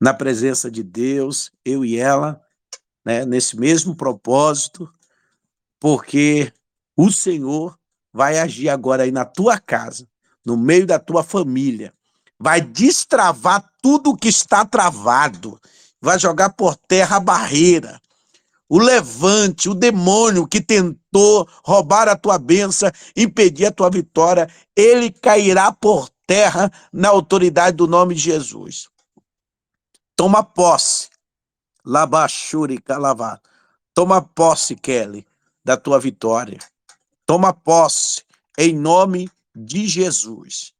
na 0.00 0.12
presença 0.12 0.70
de 0.70 0.82
Deus, 0.82 1.50
eu 1.64 1.84
e 1.84 1.96
ela, 1.96 2.40
né, 3.04 3.24
nesse 3.24 3.58
mesmo 3.58 3.96
propósito, 3.96 4.92
porque 5.80 6.52
o 6.96 7.10
Senhor 7.10 7.78
vai 8.12 8.38
agir 8.38 8.68
agora 8.68 9.04
aí 9.04 9.10
na 9.10 9.24
tua 9.24 9.58
casa 9.58 10.06
no 10.46 10.56
meio 10.56 10.86
da 10.86 11.00
tua 11.00 11.24
família, 11.24 11.92
vai 12.38 12.60
destravar 12.60 13.68
tudo 13.82 14.16
que 14.16 14.28
está 14.28 14.64
travado, 14.64 15.60
vai 16.00 16.20
jogar 16.20 16.50
por 16.50 16.76
terra 16.76 17.16
a 17.16 17.20
barreira, 17.20 18.00
o 18.68 18.78
levante, 18.78 19.68
o 19.68 19.74
demônio 19.74 20.46
que 20.46 20.60
tentou 20.60 21.48
roubar 21.64 22.08
a 22.08 22.16
tua 22.16 22.38
bênção, 22.38 22.90
impedir 23.16 23.66
a 23.66 23.72
tua 23.72 23.90
vitória, 23.90 24.48
ele 24.74 25.10
cairá 25.10 25.72
por 25.72 26.08
terra 26.26 26.72
na 26.92 27.08
autoridade 27.08 27.76
do 27.76 27.86
nome 27.86 28.14
de 28.14 28.20
Jesus. 28.20 28.88
Toma 30.16 30.42
posse, 30.42 31.08
Labachuri 31.84 32.78
Calavá. 32.78 33.40
Toma 33.94 34.20
posse, 34.20 34.74
Kelly, 34.74 35.26
da 35.64 35.76
tua 35.76 36.00
vitória. 36.00 36.58
Toma 37.24 37.52
posse, 37.52 38.22
em 38.58 38.74
nome 38.74 39.30
de 39.54 39.86
Jesus. 39.86 40.72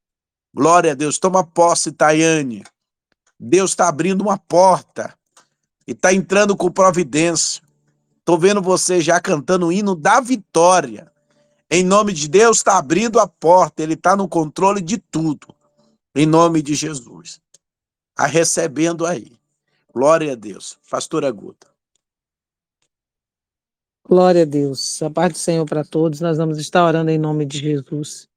Glória 0.52 0.92
a 0.92 0.94
Deus. 0.94 1.18
Toma 1.18 1.44
posse, 1.44 1.92
Tayane. 1.92 2.64
Deus 3.38 3.70
está 3.70 3.88
abrindo 3.88 4.22
uma 4.22 4.38
porta 4.38 5.14
e 5.86 5.92
está 5.92 6.12
entrando 6.12 6.56
com 6.56 6.70
providência. 6.70 7.62
Estou 8.26 8.40
vendo 8.40 8.60
você 8.60 9.00
já 9.00 9.20
cantando 9.20 9.68
o 9.68 9.72
hino 9.72 9.94
da 9.94 10.20
vitória. 10.20 11.12
Em 11.70 11.84
nome 11.84 12.12
de 12.12 12.26
Deus, 12.26 12.56
está 12.56 12.76
abrindo 12.76 13.20
a 13.20 13.28
porta. 13.28 13.84
Ele 13.84 13.94
está 13.94 14.16
no 14.16 14.28
controle 14.28 14.82
de 14.82 14.98
tudo. 14.98 15.54
Em 16.12 16.26
nome 16.26 16.60
de 16.60 16.74
Jesus. 16.74 17.40
A 18.18 18.26
recebendo 18.26 19.06
aí. 19.06 19.30
Glória 19.94 20.32
a 20.32 20.34
Deus. 20.34 20.76
Pastora 20.90 21.30
Guta. 21.30 21.68
Glória 24.04 24.42
a 24.42 24.44
Deus. 24.44 25.00
A 25.04 25.08
paz 25.08 25.32
do 25.32 25.38
Senhor 25.38 25.64
para 25.64 25.84
todos. 25.84 26.20
Nós 26.20 26.36
vamos 26.36 26.58
estar 26.58 26.84
orando 26.84 27.12
em 27.12 27.18
nome 27.18 27.46
de 27.46 27.60
Jesus. 27.60 28.28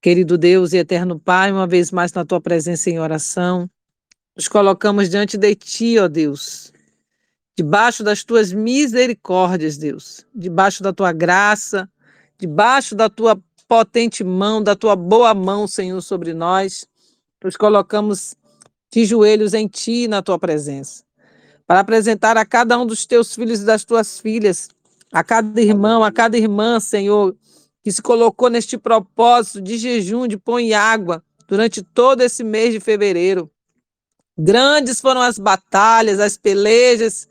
Querido 0.00 0.38
Deus 0.38 0.72
e 0.72 0.78
eterno 0.78 1.20
Pai, 1.20 1.52
uma 1.52 1.66
vez 1.66 1.92
mais 1.92 2.10
na 2.10 2.24
tua 2.24 2.40
presença 2.40 2.88
em 2.88 2.98
oração, 2.98 3.68
nos 4.34 4.48
colocamos 4.48 5.10
diante 5.10 5.36
de 5.36 5.54
ti, 5.54 5.98
ó 5.98 6.08
Deus, 6.08 6.72
debaixo 7.56 8.04
das 8.04 8.22
tuas 8.22 8.52
misericórdias, 8.52 9.78
Deus, 9.78 10.26
debaixo 10.34 10.82
da 10.82 10.92
tua 10.92 11.12
graça, 11.12 11.88
debaixo 12.38 12.94
da 12.94 13.08
tua 13.08 13.40
potente 13.66 14.22
mão, 14.22 14.62
da 14.62 14.76
tua 14.76 14.94
boa 14.94 15.32
mão, 15.32 15.66
Senhor, 15.66 16.00
sobre 16.02 16.34
nós. 16.34 16.86
Nos 17.42 17.56
colocamos 17.56 18.36
de 18.92 19.04
joelhos 19.04 19.54
em 19.54 19.66
ti, 19.66 20.06
na 20.06 20.22
tua 20.22 20.38
presença, 20.38 21.02
para 21.66 21.80
apresentar 21.80 22.36
a 22.36 22.44
cada 22.44 22.78
um 22.78 22.86
dos 22.86 23.06
teus 23.06 23.34
filhos 23.34 23.60
e 23.60 23.64
das 23.64 23.84
tuas 23.84 24.20
filhas, 24.20 24.68
a 25.12 25.24
cada 25.24 25.60
irmão, 25.60 26.04
a 26.04 26.12
cada 26.12 26.36
irmã, 26.36 26.78
Senhor, 26.78 27.34
que 27.82 27.90
se 27.90 28.02
colocou 28.02 28.50
neste 28.50 28.76
propósito 28.76 29.60
de 29.60 29.78
jejum, 29.78 30.26
de 30.26 30.36
pão 30.36 30.60
e 30.60 30.74
água 30.74 31.22
durante 31.48 31.82
todo 31.82 32.20
esse 32.20 32.44
mês 32.44 32.72
de 32.72 32.80
fevereiro. 32.80 33.50
Grandes 34.38 35.00
foram 35.00 35.22
as 35.22 35.38
batalhas, 35.38 36.20
as 36.20 36.36
pelejas, 36.36 37.28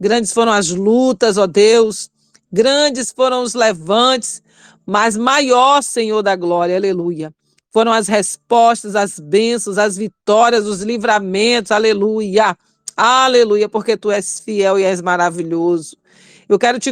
grandes 0.00 0.32
foram 0.32 0.52
as 0.52 0.70
lutas, 0.70 1.36
ó 1.38 1.46
Deus, 1.46 2.10
grandes 2.52 3.12
foram 3.12 3.42
os 3.42 3.54
levantes, 3.54 4.42
mas 4.86 5.16
maior, 5.16 5.82
Senhor 5.82 6.22
da 6.22 6.34
glória, 6.36 6.76
aleluia. 6.76 7.32
Foram 7.70 7.92
as 7.92 8.08
respostas, 8.08 8.96
as 8.96 9.20
bênçãos, 9.20 9.76
as 9.78 9.96
vitórias, 9.96 10.66
os 10.66 10.82
livramentos, 10.82 11.70
aleluia. 11.70 12.56
Aleluia, 12.96 13.68
porque 13.68 13.96
tu 13.96 14.10
és 14.10 14.40
fiel 14.40 14.78
e 14.78 14.82
és 14.82 15.00
maravilhoso. 15.00 15.96
Eu 16.48 16.58
quero 16.58 16.78
te 16.80 16.90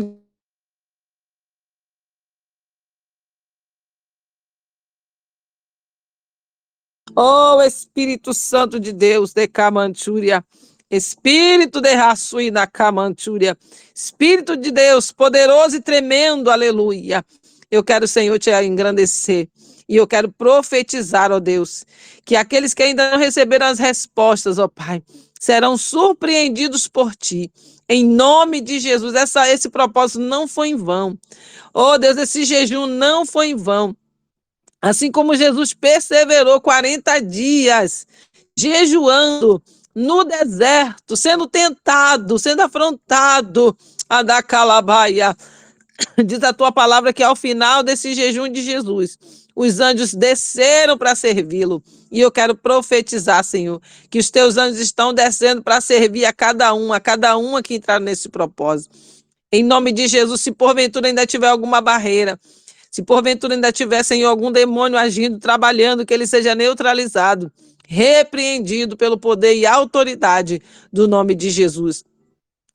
Oh, 7.18 7.62
Espírito 7.62 8.34
Santo 8.34 8.78
de 8.78 8.92
Deus, 8.92 9.32
de 9.32 9.48
Camantúria. 9.48 10.44
Espírito 10.90 11.80
de 11.80 11.94
Raçui 11.94 12.50
na 12.50 12.66
Camantúria. 12.66 13.56
Espírito 13.94 14.56
de 14.56 14.70
Deus, 14.70 15.10
poderoso 15.10 15.76
e 15.76 15.80
tremendo, 15.80 16.50
aleluia. 16.50 17.24
Eu 17.70 17.82
quero, 17.82 18.06
Senhor, 18.06 18.38
te 18.38 18.50
engrandecer. 18.62 19.48
E 19.88 19.96
eu 19.96 20.06
quero 20.06 20.30
profetizar, 20.30 21.30
ó 21.30 21.38
Deus, 21.38 21.84
que 22.24 22.34
aqueles 22.34 22.74
que 22.74 22.82
ainda 22.82 23.10
não 23.10 23.18
receberam 23.18 23.66
as 23.66 23.78
respostas, 23.78 24.58
ó 24.58 24.68
Pai, 24.68 25.02
serão 25.40 25.76
surpreendidos 25.76 26.88
por 26.88 27.14
ti. 27.14 27.50
Em 27.88 28.04
nome 28.04 28.60
de 28.60 28.80
Jesus, 28.80 29.14
essa, 29.14 29.48
esse 29.48 29.68
propósito 29.68 30.20
não 30.20 30.48
foi 30.48 30.70
em 30.70 30.76
vão. 30.76 31.16
Oh 31.72 31.96
Deus, 31.98 32.16
esse 32.16 32.44
jejum 32.44 32.86
não 32.86 33.24
foi 33.24 33.48
em 33.48 33.54
vão. 33.54 33.96
Assim 34.82 35.10
como 35.10 35.36
Jesus 35.36 35.72
perseverou 35.72 36.60
40 36.60 37.20
dias 37.20 38.06
jejuando 38.58 39.62
no 39.96 40.24
deserto, 40.24 41.16
sendo 41.16 41.46
tentado, 41.46 42.38
sendo 42.38 42.60
afrontado 42.60 43.74
a 44.06 44.22
dar 44.22 44.42
calabaia. 44.42 45.34
Diz 46.22 46.42
a 46.42 46.52
tua 46.52 46.70
palavra 46.70 47.14
que 47.14 47.22
ao 47.22 47.34
final 47.34 47.82
desse 47.82 48.14
jejum 48.14 48.46
de 48.46 48.60
Jesus, 48.60 49.18
os 49.54 49.80
anjos 49.80 50.12
desceram 50.12 50.98
para 50.98 51.14
servi-lo. 51.14 51.82
E 52.12 52.20
eu 52.20 52.30
quero 52.30 52.54
profetizar, 52.54 53.42
Senhor, 53.42 53.80
que 54.10 54.18
os 54.18 54.30
teus 54.30 54.58
anjos 54.58 54.80
estão 54.80 55.14
descendo 55.14 55.62
para 55.62 55.80
servir 55.80 56.26
a 56.26 56.32
cada 56.32 56.74
um, 56.74 56.92
a 56.92 57.00
cada 57.00 57.34
uma 57.38 57.62
que 57.62 57.74
entrar 57.74 57.98
nesse 57.98 58.28
propósito. 58.28 58.94
Em 59.50 59.62
nome 59.62 59.92
de 59.92 60.06
Jesus, 60.08 60.42
se 60.42 60.52
porventura 60.52 61.08
ainda 61.08 61.24
tiver 61.24 61.48
alguma 61.48 61.80
barreira, 61.80 62.38
se 62.90 63.02
porventura 63.02 63.54
ainda 63.54 63.72
tiver, 63.72 64.02
Senhor, 64.02 64.28
algum 64.28 64.52
demônio 64.52 64.98
agindo, 64.98 65.38
trabalhando, 65.38 66.04
que 66.04 66.12
ele 66.12 66.26
seja 66.26 66.54
neutralizado, 66.54 67.50
repreendido 67.86 68.96
pelo 68.96 69.16
poder 69.16 69.54
e 69.54 69.64
autoridade 69.64 70.60
do 70.92 71.06
nome 71.08 71.34
de 71.34 71.48
Jesus. 71.50 72.04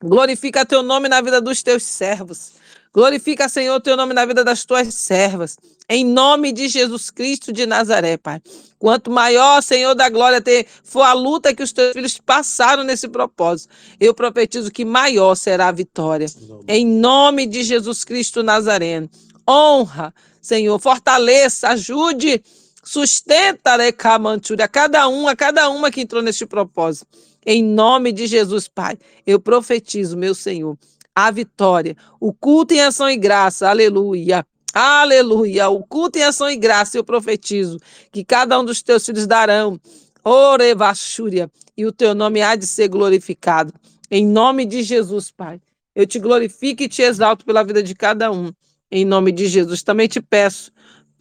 Glorifica 0.02 0.66
teu 0.66 0.82
nome 0.82 1.08
na 1.08 1.20
vida 1.20 1.40
dos 1.40 1.62
teus 1.62 1.84
servos. 1.84 2.52
Glorifica, 2.92 3.48
Senhor, 3.48 3.80
teu 3.80 3.96
nome 3.96 4.12
na 4.12 4.26
vida 4.26 4.44
das 4.44 4.64
tuas 4.64 4.92
servas. 4.94 5.56
Em 5.88 6.04
nome 6.04 6.52
de 6.52 6.68
Jesus 6.68 7.10
Cristo 7.10 7.52
de 7.52 7.64
Nazaré, 7.64 8.16
Pai. 8.16 8.40
Quanto 8.78 9.10
maior, 9.10 9.62
Senhor 9.62 9.94
da 9.94 10.08
glória, 10.10 10.40
ter, 10.40 10.66
for 10.82 11.02
a 11.02 11.12
luta 11.12 11.54
que 11.54 11.62
os 11.62 11.72
teus 11.72 11.92
filhos 11.92 12.18
passaram 12.18 12.82
nesse 12.82 13.08
propósito, 13.08 13.72
eu 14.00 14.12
profetizo 14.12 14.70
que 14.70 14.84
maior 14.84 15.34
será 15.36 15.68
a 15.68 15.72
vitória. 15.72 16.26
Em 16.66 16.84
nome 16.84 17.46
de 17.46 17.62
Jesus 17.62 18.04
Cristo 18.04 18.42
Nazareno. 18.42 19.08
Honra, 19.48 20.12
Senhor, 20.40 20.78
fortaleça, 20.78 21.68
ajude, 21.68 22.42
sustenta, 22.82 23.74
a 23.74 24.68
cada 24.68 25.08
um, 25.08 25.28
a 25.28 25.36
cada 25.36 25.68
uma 25.68 25.90
que 25.90 26.00
entrou 26.00 26.22
neste 26.22 26.46
propósito. 26.46 27.06
Em 27.44 27.62
nome 27.62 28.12
de 28.12 28.26
Jesus, 28.26 28.68
Pai, 28.68 28.96
eu 29.26 29.40
profetizo, 29.40 30.16
meu 30.16 30.34
Senhor, 30.34 30.76
a 31.14 31.30
vitória, 31.30 31.96
o 32.20 32.32
culto 32.32 32.74
em 32.74 32.80
ação 32.80 33.10
e 33.10 33.16
graça, 33.16 33.68
aleluia. 33.68 34.46
Aleluia. 34.74 35.68
O 35.68 35.84
culto 35.84 36.18
em 36.18 36.22
ação 36.22 36.50
e 36.50 36.56
graça, 36.56 36.96
eu 36.96 37.04
profetizo 37.04 37.78
que 38.10 38.24
cada 38.24 38.58
um 38.58 38.64
dos 38.64 38.82
teus 38.82 39.04
filhos 39.04 39.26
darão. 39.26 39.78
Orevachúria. 40.24 41.50
E 41.76 41.84
o 41.84 41.92
teu 41.92 42.14
nome 42.14 42.40
há 42.40 42.56
de 42.56 42.66
ser 42.66 42.88
glorificado. 42.88 43.74
Em 44.10 44.26
nome 44.26 44.64
de 44.64 44.82
Jesus, 44.82 45.30
Pai. 45.30 45.60
Eu 45.94 46.06
te 46.06 46.18
glorifico 46.18 46.82
e 46.82 46.88
te 46.88 47.02
exalto 47.02 47.44
pela 47.44 47.62
vida 47.62 47.82
de 47.82 47.94
cada 47.94 48.32
um. 48.32 48.50
Em 48.90 49.04
nome 49.04 49.30
de 49.30 49.46
Jesus. 49.46 49.82
Também 49.82 50.08
te 50.08 50.22
peço. 50.22 50.72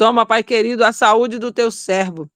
Toma, 0.02 0.26
Pai 0.26 0.42
querido, 0.42 0.84
a 0.84 0.92
saúde 0.92 1.38
do 1.38 1.52
teu 1.52 1.70
servo. 1.70 2.28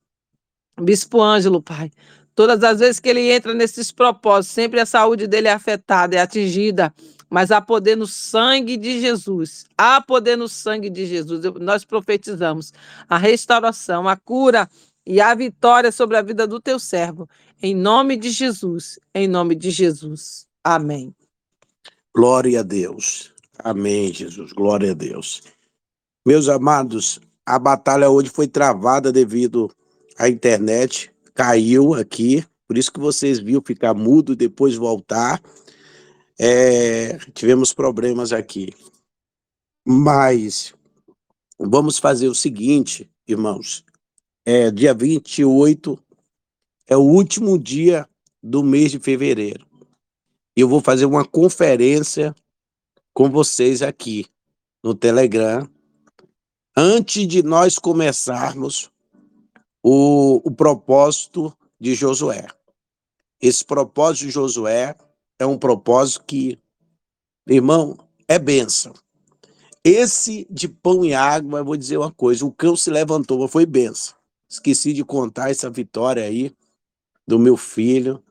Bispo 0.79 1.19
Ângelo, 1.19 1.63
Pai. 1.63 1.89
Todas 2.35 2.63
as 2.63 2.77
vezes 2.77 2.99
que 2.99 3.09
ele 3.09 3.31
entra 3.31 3.55
nesses 3.55 3.91
propósitos, 3.91 4.53
sempre 4.53 4.79
a 4.79 4.85
saúde 4.85 5.25
dele 5.25 5.47
é 5.47 5.53
afetada, 5.53 6.15
é 6.15 6.21
atingida 6.21 6.93
mas 7.27 7.49
há 7.49 7.59
poder 7.59 7.97
no 7.97 8.05
sangue 8.05 8.77
de 8.77 9.01
Jesus. 9.01 9.65
Há 9.75 9.99
poder 9.99 10.37
no 10.37 10.47
sangue 10.47 10.91
de 10.91 11.07
Jesus. 11.07 11.43
Nós 11.59 11.83
profetizamos 11.83 12.71
a 13.09 13.17
restauração, 13.17 14.07
a 14.07 14.15
cura 14.15 14.69
e 15.03 15.19
a 15.19 15.33
vitória 15.33 15.91
sobre 15.91 16.17
a 16.17 16.21
vida 16.21 16.45
do 16.45 16.61
teu 16.61 16.77
servo. 16.77 17.27
Em 17.59 17.73
nome 17.73 18.15
de 18.15 18.29
Jesus. 18.29 18.99
Em 19.11 19.27
nome 19.27 19.55
de 19.55 19.71
Jesus. 19.71 20.45
Amém. 20.63 21.15
Glória 22.15 22.59
a 22.59 22.63
Deus. 22.63 23.33
Amém, 23.57 24.13
Jesus. 24.13 24.53
Glória 24.53 24.91
a 24.91 24.93
Deus. 24.93 25.41
Meus 26.25 26.47
amados, 26.47 27.19
a 27.45 27.59
batalha 27.59 28.09
hoje 28.09 28.29
foi 28.29 28.47
travada 28.47 29.11
devido 29.11 29.71
à 30.17 30.27
internet. 30.27 31.11
Caiu 31.33 31.93
aqui. 31.93 32.45
Por 32.67 32.77
isso 32.77 32.91
que 32.91 32.99
vocês 32.99 33.39
viram 33.39 33.61
ficar 33.63 33.93
mudo 33.93 34.35
depois 34.35 34.75
voltar 34.75 35.41
é, 36.39 37.17
tivemos 37.33 37.73
problemas 37.73 38.33
aqui. 38.33 38.73
Mas 39.85 40.73
vamos 41.59 41.97
fazer 41.97 42.27
o 42.27 42.35
seguinte, 42.35 43.09
irmãos. 43.27 43.83
É, 44.45 44.69
dia 44.69 44.93
28 44.93 45.97
é 46.87 46.95
o 46.95 47.01
último 47.01 47.57
dia 47.57 48.07
do 48.41 48.63
mês 48.63 48.91
de 48.91 48.99
fevereiro. 48.99 49.65
Eu 50.55 50.67
vou 50.67 50.81
fazer 50.81 51.05
uma 51.05 51.25
conferência 51.25 52.35
com 53.13 53.29
vocês 53.29 53.81
aqui 53.81 54.25
no 54.83 54.93
Telegram, 54.93 55.67
antes 56.75 57.27
de 57.27 57.41
nós 57.41 57.79
começarmos 57.79 58.91
o, 59.83 60.41
o 60.43 60.51
propósito 60.51 61.55
de 61.79 61.93
Josué. 61.93 62.47
Esse 63.41 63.63
propósito 63.63 64.25
de 64.25 64.31
Josué 64.31 64.95
é 65.39 65.45
um 65.45 65.57
propósito 65.57 66.23
que, 66.25 66.59
irmão, 67.47 67.97
é 68.27 68.39
bênção. 68.39 68.93
Esse 69.83 70.47
de 70.49 70.67
pão 70.67 71.05
e 71.05 71.13
água, 71.13 71.59
eu 71.59 71.65
vou 71.65 71.77
dizer 71.77 71.97
uma 71.97 72.11
coisa: 72.11 72.45
o 72.45 72.51
cão 72.51 72.75
se 72.75 72.89
levantou, 72.89 73.47
foi 73.47 73.65
bênção. 73.65 74.15
Esqueci 74.49 74.93
de 74.93 75.03
contar 75.03 75.51
essa 75.51 75.69
vitória 75.69 76.23
aí 76.23 76.51
do 77.27 77.37
meu 77.37 77.55
filho. 77.55 78.23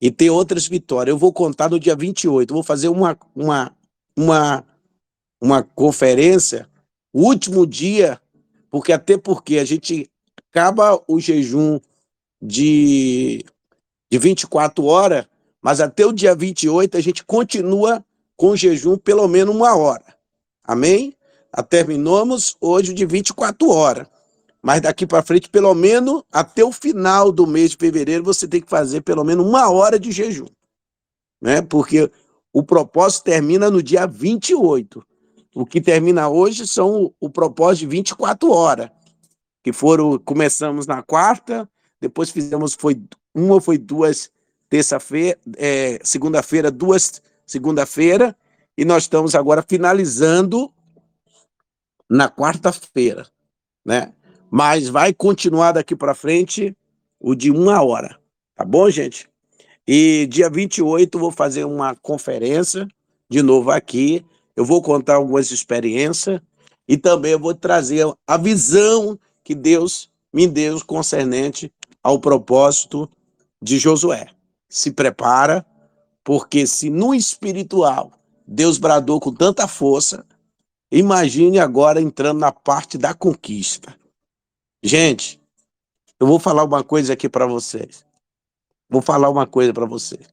E 0.00 0.10
tem 0.10 0.30
outras 0.30 0.66
vitórias. 0.66 1.12
Eu 1.12 1.18
vou 1.18 1.32
contar 1.32 1.70
no 1.70 1.78
dia 1.78 1.94
28. 1.94 2.50
Eu 2.50 2.54
vou 2.54 2.64
fazer 2.64 2.88
uma, 2.88 3.16
uma, 3.36 3.72
uma, 4.16 4.64
uma 5.40 5.62
conferência, 5.62 6.68
o 7.12 7.22
último 7.22 7.66
dia, 7.66 8.20
porque 8.70 8.92
até 8.92 9.18
porque 9.18 9.58
a 9.58 9.64
gente 9.64 10.10
acaba 10.50 11.02
o 11.06 11.20
jejum 11.20 11.78
de, 12.40 13.44
de 14.10 14.18
24 14.18 14.84
horas 14.84 15.26
mas 15.62 15.80
até 15.80 16.04
o 16.04 16.12
dia 16.12 16.34
28 16.34 16.96
a 16.96 17.00
gente 17.00 17.24
continua 17.24 18.04
com 18.36 18.56
jejum 18.56 18.98
pelo 18.98 19.28
menos 19.28 19.54
uma 19.54 19.76
hora. 19.76 20.04
Amém? 20.64 21.14
Terminamos 21.70 22.56
hoje 22.60 22.92
de 22.92 23.06
24 23.06 23.70
horas. 23.70 24.08
Mas 24.60 24.80
daqui 24.80 25.06
para 25.06 25.22
frente, 25.22 25.48
pelo 25.48 25.74
menos 25.74 26.22
até 26.32 26.64
o 26.64 26.72
final 26.72 27.30
do 27.30 27.46
mês 27.46 27.70
de 27.70 27.76
fevereiro, 27.76 28.24
você 28.24 28.48
tem 28.48 28.60
que 28.60 28.68
fazer 28.68 29.02
pelo 29.02 29.22
menos 29.22 29.46
uma 29.46 29.70
hora 29.70 29.98
de 29.98 30.10
jejum. 30.10 30.48
Né? 31.40 31.62
Porque 31.62 32.10
o 32.52 32.62
propósito 32.62 33.24
termina 33.24 33.70
no 33.70 33.82
dia 33.82 34.06
28. 34.06 35.04
O 35.54 35.66
que 35.66 35.80
termina 35.80 36.28
hoje 36.28 36.66
são 36.66 37.04
o, 37.04 37.14
o 37.20 37.30
propósito 37.30 37.80
de 37.80 37.96
24 37.96 38.50
horas. 38.50 38.90
Que 39.62 39.72
foram, 39.72 40.18
começamos 40.18 40.86
na 40.86 41.02
quarta, 41.02 41.68
depois 42.00 42.30
fizemos, 42.30 42.74
foi 42.74 43.00
uma 43.34 43.60
foi 43.60 43.78
duas 43.78 44.30
terça-feira, 44.68 45.38
é, 45.56 45.98
segunda-feira, 46.02 46.70
duas 46.70 47.22
segunda-feira, 47.46 48.36
e 48.76 48.84
nós 48.84 49.04
estamos 49.04 49.34
agora 49.34 49.62
finalizando 49.66 50.72
na 52.08 52.28
quarta-feira, 52.28 53.26
né? 53.84 54.12
Mas 54.50 54.88
vai 54.88 55.12
continuar 55.12 55.72
daqui 55.72 55.94
para 55.94 56.14
frente 56.14 56.76
o 57.20 57.34
de 57.34 57.50
uma 57.50 57.82
hora, 57.82 58.18
tá 58.54 58.64
bom, 58.64 58.88
gente? 58.90 59.28
E 59.86 60.26
dia 60.30 60.48
28 60.48 61.18
vou 61.18 61.30
fazer 61.30 61.64
uma 61.64 61.94
conferência 61.96 62.86
de 63.28 63.42
novo 63.42 63.70
aqui. 63.70 64.24
Eu 64.56 64.64
vou 64.64 64.82
contar 64.82 65.16
algumas 65.16 65.50
experiências 65.50 66.40
e 66.86 66.96
também 66.96 67.32
eu 67.32 67.38
vou 67.38 67.54
trazer 67.54 68.06
a 68.26 68.36
visão 68.36 69.18
que 69.42 69.54
Deus 69.54 70.10
me 70.32 70.46
deu 70.46 70.84
concernente 70.84 71.72
ao 72.02 72.18
propósito 72.18 73.08
de 73.60 73.78
Josué 73.78 74.28
se 74.72 74.90
prepara, 74.90 75.66
porque 76.24 76.66
se 76.66 76.88
no 76.88 77.14
espiritual 77.14 78.10
Deus 78.46 78.78
bradou 78.78 79.20
com 79.20 79.30
tanta 79.30 79.68
força, 79.68 80.26
imagine 80.90 81.58
agora 81.58 82.00
entrando 82.00 82.38
na 82.38 82.50
parte 82.50 82.96
da 82.96 83.12
conquista. 83.12 83.94
Gente, 84.82 85.38
eu 86.18 86.26
vou 86.26 86.38
falar 86.38 86.64
uma 86.64 86.82
coisa 86.82 87.12
aqui 87.12 87.28
para 87.28 87.46
vocês. 87.46 88.02
Vou 88.88 89.02
falar 89.02 89.28
uma 89.28 89.46
coisa 89.46 89.74
para 89.74 89.84
vocês. 89.84 90.26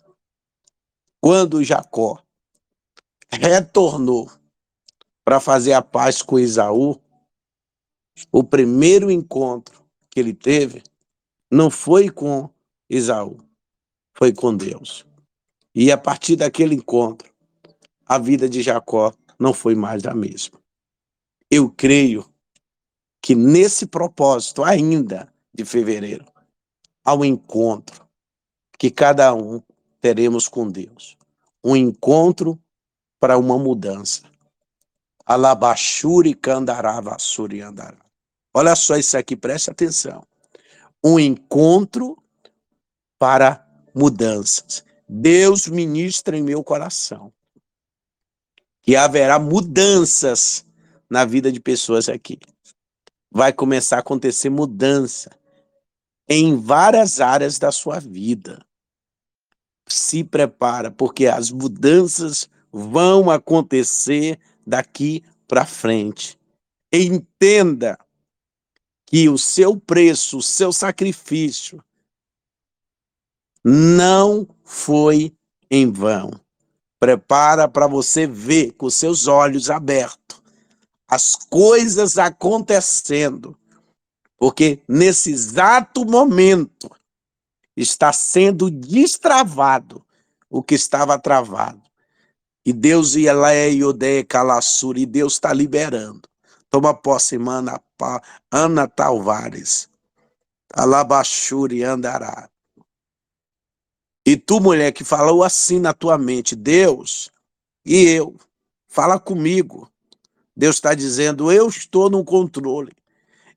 Quando 1.21 1.61
Jacó 1.61 2.23
retornou 3.31 4.31
para 5.23 5.39
fazer 5.39 5.73
a 5.73 5.81
paz 5.81 6.21
com 6.21 6.39
Isaú, 6.39 6.99
o 8.31 8.43
primeiro 8.43 9.11
encontro 9.11 9.83
que 10.09 10.19
ele 10.19 10.33
teve 10.33 10.83
não 11.51 11.69
foi 11.69 12.09
com 12.09 12.49
Isaú, 12.89 13.37
foi 14.13 14.33
com 14.33 14.55
Deus. 14.55 15.05
E 15.73 15.91
a 15.91 15.97
partir 15.97 16.35
daquele 16.35 16.75
encontro, 16.75 17.31
a 18.05 18.17
vida 18.17 18.49
de 18.49 18.61
Jacó 18.61 19.13
não 19.39 19.53
foi 19.53 19.75
mais 19.75 20.05
a 20.05 20.13
mesma. 20.13 20.59
Eu 21.49 21.69
creio 21.69 22.25
que 23.21 23.35
nesse 23.35 23.85
propósito 23.85 24.63
ainda 24.63 25.31
de 25.53 25.63
fevereiro, 25.65 26.25
ao 27.03 27.23
encontro 27.23 28.07
que 28.77 28.89
cada 28.89 29.33
um 29.33 29.61
teremos 29.99 30.47
com 30.47 30.69
Deus. 30.69 31.17
Um 31.63 31.75
encontro 31.75 32.59
para 33.19 33.37
uma 33.37 33.57
mudança. 33.57 34.23
Alabashuri 35.25 36.33
candarava 36.33 37.17
suri 37.19 37.61
andará. 37.61 37.97
Olha 38.53 38.75
só 38.75 38.97
isso 38.97 39.17
aqui, 39.17 39.35
preste 39.35 39.69
atenção. 39.69 40.23
Um 41.03 41.19
encontro 41.19 42.17
para 43.17 43.65
mudanças. 43.93 44.83
Deus 45.07 45.67
ministra 45.67 46.37
em 46.37 46.43
meu 46.43 46.63
coração 46.63 47.31
que 48.81 48.95
haverá 48.95 49.37
mudanças 49.37 50.65
na 51.09 51.25
vida 51.25 51.51
de 51.51 51.59
pessoas 51.59 52.09
aqui. 52.09 52.39
Vai 53.31 53.53
começar 53.53 53.97
a 53.97 53.99
acontecer 53.99 54.49
mudança 54.49 55.29
em 56.27 56.59
várias 56.59 57.19
áreas 57.19 57.59
da 57.59 57.71
sua 57.71 57.99
vida. 57.99 58.65
Se 59.87 60.23
prepara, 60.23 60.89
porque 60.89 61.27
as 61.27 61.51
mudanças 61.51 62.49
vão 62.71 63.29
acontecer 63.29 64.39
daqui 64.65 65.23
para 65.47 65.65
frente. 65.65 66.39
Entenda 66.91 67.97
que 69.05 69.29
o 69.29 69.37
seu 69.37 69.79
preço, 69.79 70.37
o 70.37 70.43
seu 70.43 70.71
sacrifício 70.71 71.83
não 73.63 74.47
foi 74.63 75.33
em 75.69 75.91
vão. 75.91 76.31
Prepara 76.99 77.67
para 77.67 77.87
você 77.87 78.27
ver 78.27 78.73
com 78.73 78.89
seus 78.89 79.27
olhos 79.27 79.69
abertos 79.69 80.39
as 81.09 81.35
coisas 81.35 82.19
acontecendo, 82.19 83.57
porque 84.37 84.79
nesse 84.87 85.31
exato 85.31 86.05
momento 86.05 86.87
está 87.75 88.13
sendo 88.13 88.69
destravado 88.69 90.05
o 90.47 90.61
que 90.61 90.75
estava 90.75 91.17
travado. 91.17 91.88
E 92.69 92.73
Deus 92.73 93.15
ia 93.15 93.33
lá 93.33 93.51
e 93.55 93.83
odeia 93.83 94.23
calassura, 94.23 94.99
e 94.99 95.05
Deus 95.07 95.33
está 95.33 95.51
liberando. 95.51 96.29
Toma 96.69 96.93
posse, 96.93 97.35
mana, 97.35 97.81
Ana 98.51 98.87
Talvares. 98.87 99.89
Alabachuri 100.71 101.83
andará. 101.83 102.47
E 104.23 104.37
tu, 104.37 104.61
mulher, 104.61 104.91
que 104.91 105.03
falou 105.03 105.43
assim 105.43 105.79
na 105.79 105.95
tua 105.95 106.15
mente, 106.15 106.55
Deus 106.55 107.31
e 107.83 108.03
eu, 108.03 108.35
fala 108.87 109.19
comigo. 109.19 109.91
Deus 110.55 110.75
está 110.75 110.93
dizendo, 110.93 111.51
eu 111.51 111.67
estou 111.69 112.07
no 112.07 112.23
controle. 112.23 112.91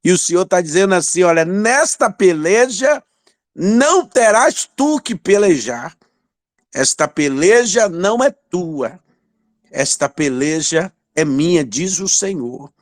E 0.03 0.11
o 0.11 0.16
Senhor 0.16 0.44
está 0.44 0.62
dizendo 0.62 0.94
assim: 0.94 1.22
olha, 1.22 1.44
nesta 1.44 2.11
peleja 2.11 3.05
não 3.55 4.07
terás 4.07 4.66
tu 4.75 4.98
que 4.98 5.14
pelejar. 5.14 5.94
Esta 6.75 7.07
peleja 7.07 7.89
não 7.89 8.23
é 8.23 8.31
tua. 8.31 8.99
Esta 9.71 10.09
peleja 10.09 10.93
é 11.15 11.25
minha, 11.25 11.65
diz 11.65 12.01
o 12.01 12.09
Senhor. 12.09 12.73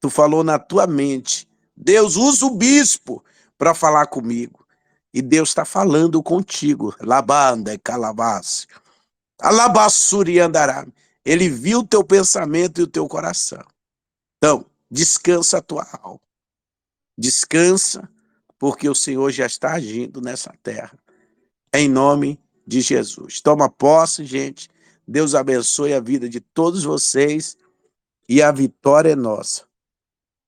Tu 0.00 0.08
falou 0.08 0.42
na 0.42 0.58
tua 0.58 0.86
mente. 0.86 1.48
Deus 1.76 2.16
usa 2.16 2.46
o 2.46 2.50
bispo 2.50 3.24
para 3.58 3.74
falar 3.74 4.06
comigo. 4.06 4.66
E 5.12 5.20
Deus 5.22 5.50
está 5.50 5.64
falando 5.64 6.22
contigo. 6.22 6.94
Labanda 7.00 7.74
e 7.74 7.78
calabás. 7.78 8.66
Alabassuri 9.40 10.40
andará. 10.40 10.86
Ele 11.24 11.48
viu 11.48 11.80
o 11.80 11.86
teu 11.86 12.04
pensamento 12.04 12.80
e 12.80 12.84
o 12.84 12.86
teu 12.86 13.06
coração. 13.08 13.64
Então, 14.36 14.66
descansa 14.90 15.58
a 15.58 15.62
tua 15.62 15.86
alma. 16.02 16.20
Descansa, 17.16 18.08
porque 18.58 18.88
o 18.88 18.94
Senhor 18.94 19.30
já 19.30 19.46
está 19.46 19.72
agindo 19.72 20.20
nessa 20.20 20.52
terra. 20.62 20.98
Em 21.72 21.88
nome 21.88 22.38
de 22.66 22.80
Jesus. 22.80 23.40
Toma 23.40 23.68
posse, 23.68 24.24
gente. 24.24 24.68
Deus 25.06 25.34
abençoe 25.34 25.92
a 25.92 26.00
vida 26.00 26.28
de 26.28 26.40
todos 26.40 26.84
vocês 26.84 27.56
e 28.28 28.42
a 28.42 28.50
vitória 28.50 29.10
é 29.10 29.16
nossa, 29.16 29.64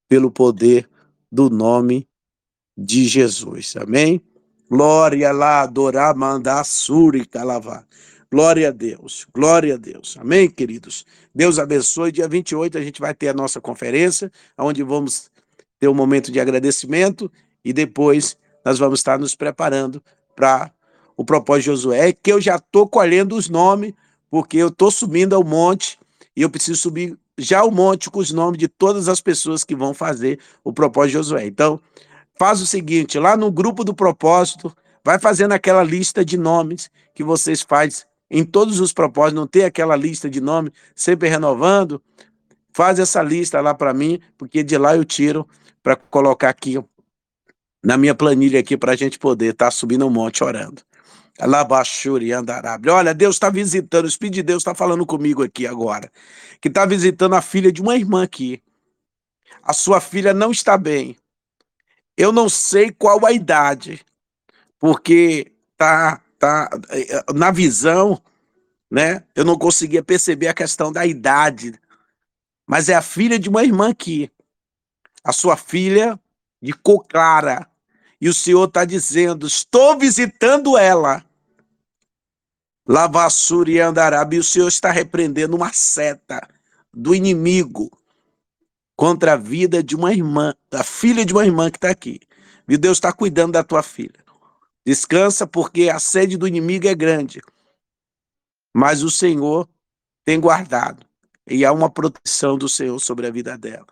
pelo 0.09 0.31
poder 0.31 0.89
do 1.31 1.51
nome 1.51 2.09
de 2.77 3.05
Jesus. 3.05 3.75
Amém? 3.77 4.21
Glória 4.69 5.31
lá, 5.33 5.63
adorar, 5.63 6.17
mandar, 6.17 6.65
suri, 6.65 7.27
calavar. 7.27 7.87
Glória 8.33 8.69
a 8.69 8.73
Deus, 8.73 9.27
glória 9.33 9.75
a 9.75 9.77
Deus. 9.77 10.17
Amém, 10.19 10.51
queridos? 10.51 11.05
Deus 11.35 11.59
abençoe. 11.59 12.11
Dia 12.11 12.27
28 12.27 12.77
a 12.77 12.83
gente 12.83 13.01
vai 13.01 13.15
ter 13.15 13.29
a 13.29 13.35
nossa 13.35 13.61
conferência, 13.61 14.33
onde 14.59 14.83
vamos 14.83 15.31
ter 15.79 15.89
um 15.89 15.95
momento 15.95 16.33
de 16.33 16.41
agradecimento 16.41 17.31
e 17.65 17.73
depois 17.73 18.37
nós 18.65 18.79
vamos 18.79 19.01
estar 19.01 19.19
nos 19.19 19.37
preparando 19.37 20.03
para 20.35 20.73
o 21.17 21.25
propósito 21.25 21.65
de 21.65 21.67
Josué, 21.67 22.13
que 22.13 22.33
eu 22.33 22.41
já 22.41 22.57
estou 22.57 22.87
colhendo 22.87 23.37
os 23.37 23.49
nomes, 23.49 23.93
porque 24.31 24.59
eu 24.59 24.69
estou 24.69 24.91
subindo 24.91 25.35
ao 25.35 25.43
monte 25.43 25.99
e 26.37 26.43
eu 26.43 26.51
preciso 26.51 26.81
subir 26.81 27.19
já 27.39 27.65
o 27.65 27.71
monte 27.71 28.11
com 28.11 28.19
os 28.19 28.33
nomes 28.33 28.59
de 28.59 28.69
todas 28.69 29.09
as 29.09 29.21
pessoas 29.21 29.65
que 29.65 29.75
vão 29.75 29.95
fazer 29.95 30.39
o 30.63 30.73
propósito 30.73 31.13
de 31.13 31.19
Josué. 31.19 31.47
Então, 31.47 31.81
faz 32.39 32.61
o 32.61 32.67
seguinte, 32.67 33.19
lá 33.19 33.37
no 33.37 33.51
grupo 33.51 33.85
do 33.85 33.95
propósito, 33.95 34.75
vai 35.05 35.19
fazendo 35.19 35.53
aquela 35.53 35.83
lista 35.83 36.25
de 36.25 36.37
nomes 36.37 36.91
que 37.15 37.25
vocês 37.25 37.63
fazem 37.63 38.05
em 38.31 38.45
todos 38.45 38.81
os 38.81 38.93
propósitos, 38.93 39.41
não 39.41 39.47
tem 39.47 39.65
aquela 39.65 39.95
lista 39.97 40.29
de 40.29 40.41
nomes 40.41 40.73
sempre 40.95 41.29
renovando. 41.29 42.03
Faz 42.73 42.99
essa 42.99 43.23
lista 43.23 43.61
lá 43.61 43.73
para 43.73 43.95
mim, 43.95 44.21
porque 44.37 44.63
de 44.63 44.77
lá 44.77 44.97
eu 44.97 45.05
tiro 45.05 45.49
para 45.83 45.97
colocar 45.97 46.49
aqui 46.49 46.79
na 47.83 47.97
minha 47.97 48.15
planilha 48.15 48.59
aqui 48.59 48.77
para 48.77 48.93
a 48.93 48.97
gente 48.97 49.19
poder 49.19 49.53
estar 49.53 49.67
tá 49.67 49.71
subindo 49.71 50.07
um 50.07 50.11
monte 50.11 50.43
orando. 50.43 50.83
Olha, 52.91 53.15
Deus 53.15 53.37
está 53.37 53.51
visitando, 53.51 54.05
o 54.05 54.09
Espírito 54.09 54.35
de 54.35 54.43
Deus 54.43 54.63
está 54.63 54.75
falando 54.75 55.05
comigo 55.05 55.43
aqui 55.43 55.67
agora, 55.67 56.11
que 56.61 56.69
está 56.69 56.87
visitando 56.87 57.35
a 57.35 57.43
filha 57.43 57.71
de 57.71 57.83
uma 57.83 57.97
irmã 57.97 58.23
aqui. 58.23 58.63
A 59.63 59.73
sua 59.73 60.01
filha 60.01 60.33
não 60.33 60.51
está 60.51 60.79
bem. 60.79 61.17
Eu 62.17 62.33
não 62.33 62.49
sei 62.49 62.91
qual 62.91 63.27
a 63.27 63.33
idade, 63.33 64.05
porque 64.79 65.53
tá, 65.77 66.23
tá 66.39 66.71
na 67.35 67.51
visão, 67.51 68.23
né? 68.91 69.23
Eu 69.35 69.45
não 69.45 69.59
conseguia 69.59 70.03
perceber 70.03 70.49
a 70.49 70.55
questão 70.55 70.91
da 70.91 71.05
idade, 71.05 71.79
mas 72.67 72.89
é 72.89 72.95
a 72.95 73.03
filha 73.03 73.39
de 73.39 73.49
uma 73.51 73.63
irmã 73.63 73.91
aqui, 73.91 74.31
a 75.23 75.33
sua 75.33 75.57
filha 75.57 76.19
de 76.63 76.73
cor 76.73 77.05
clara, 77.07 77.69
e 78.21 78.29
o 78.29 78.35
Senhor 78.35 78.67
está 78.67 78.85
dizendo: 78.85 79.47
estou 79.47 79.99
visitando 79.99 80.79
ela. 80.79 81.26
Lavassura 82.89 83.71
e 83.71 83.81
Andarabe, 83.81 84.37
e 84.37 84.39
o 84.39 84.45
Senhor 84.45 84.69
está 84.69 84.91
repreendendo 84.91 85.57
uma 85.57 85.73
seta 85.73 86.49
do 86.95 87.15
inimigo 87.15 87.91
contra 88.95 89.35
a 89.35 89.37
vida 89.37 89.83
de 89.83 89.97
uma 89.97 90.13
irmã, 90.13 90.55
da 90.71 90.85
filha 90.85 91.25
de 91.25 91.33
uma 91.33 91.45
irmã 91.45 91.71
que 91.71 91.77
está 91.77 91.91
aqui. 91.91 92.21
E 92.69 92.77
Deus 92.77 92.97
está 92.97 93.13
cuidando 93.13 93.53
da 93.53 93.65
tua 93.65 93.83
filha. 93.83 94.25
Descansa, 94.85 95.47
porque 95.47 95.91
a 95.91 95.99
sede 95.99 96.37
do 96.37 96.47
inimigo 96.47 96.87
é 96.87 96.95
grande. 96.95 97.43
Mas 98.75 99.03
o 99.03 99.11
Senhor 99.11 99.69
tem 100.25 100.41
guardado. 100.41 101.05
E 101.47 101.65
há 101.65 101.73
uma 101.73 101.91
proteção 101.91 102.57
do 102.57 102.69
Senhor 102.69 102.99
sobre 103.01 103.27
a 103.27 103.31
vida 103.31 103.59
dela. 103.59 103.87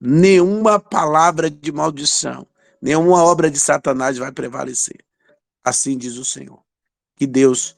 Nenhuma 0.00 0.78
palavra 0.78 1.50
de 1.50 1.72
maldição, 1.72 2.46
nenhuma 2.80 3.22
obra 3.22 3.50
de 3.50 3.58
Satanás 3.58 4.18
vai 4.18 4.30
prevalecer. 4.32 5.04
Assim 5.64 5.96
diz 5.96 6.16
o 6.16 6.24
Senhor. 6.24 6.62
Que 7.16 7.26
Deus 7.26 7.76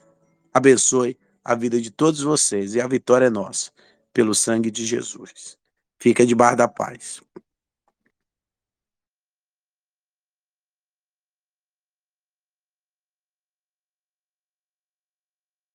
abençoe 0.57 1.19
a 1.45 1.55
vida 1.55 1.79
de 1.81 1.91
todos 1.91 2.23
vocês 2.23 2.75
e 2.75 2.81
a 2.81 2.89
vitória 2.89 3.27
é 3.27 3.31
nossa, 3.31 3.71
pelo 4.13 4.35
sangue 4.35 4.71
de 4.71 4.87
Jesus. 4.87 5.59
Fica 5.99 6.25
debaixo 6.25 6.57
da 6.57 6.67
paz. 6.67 7.21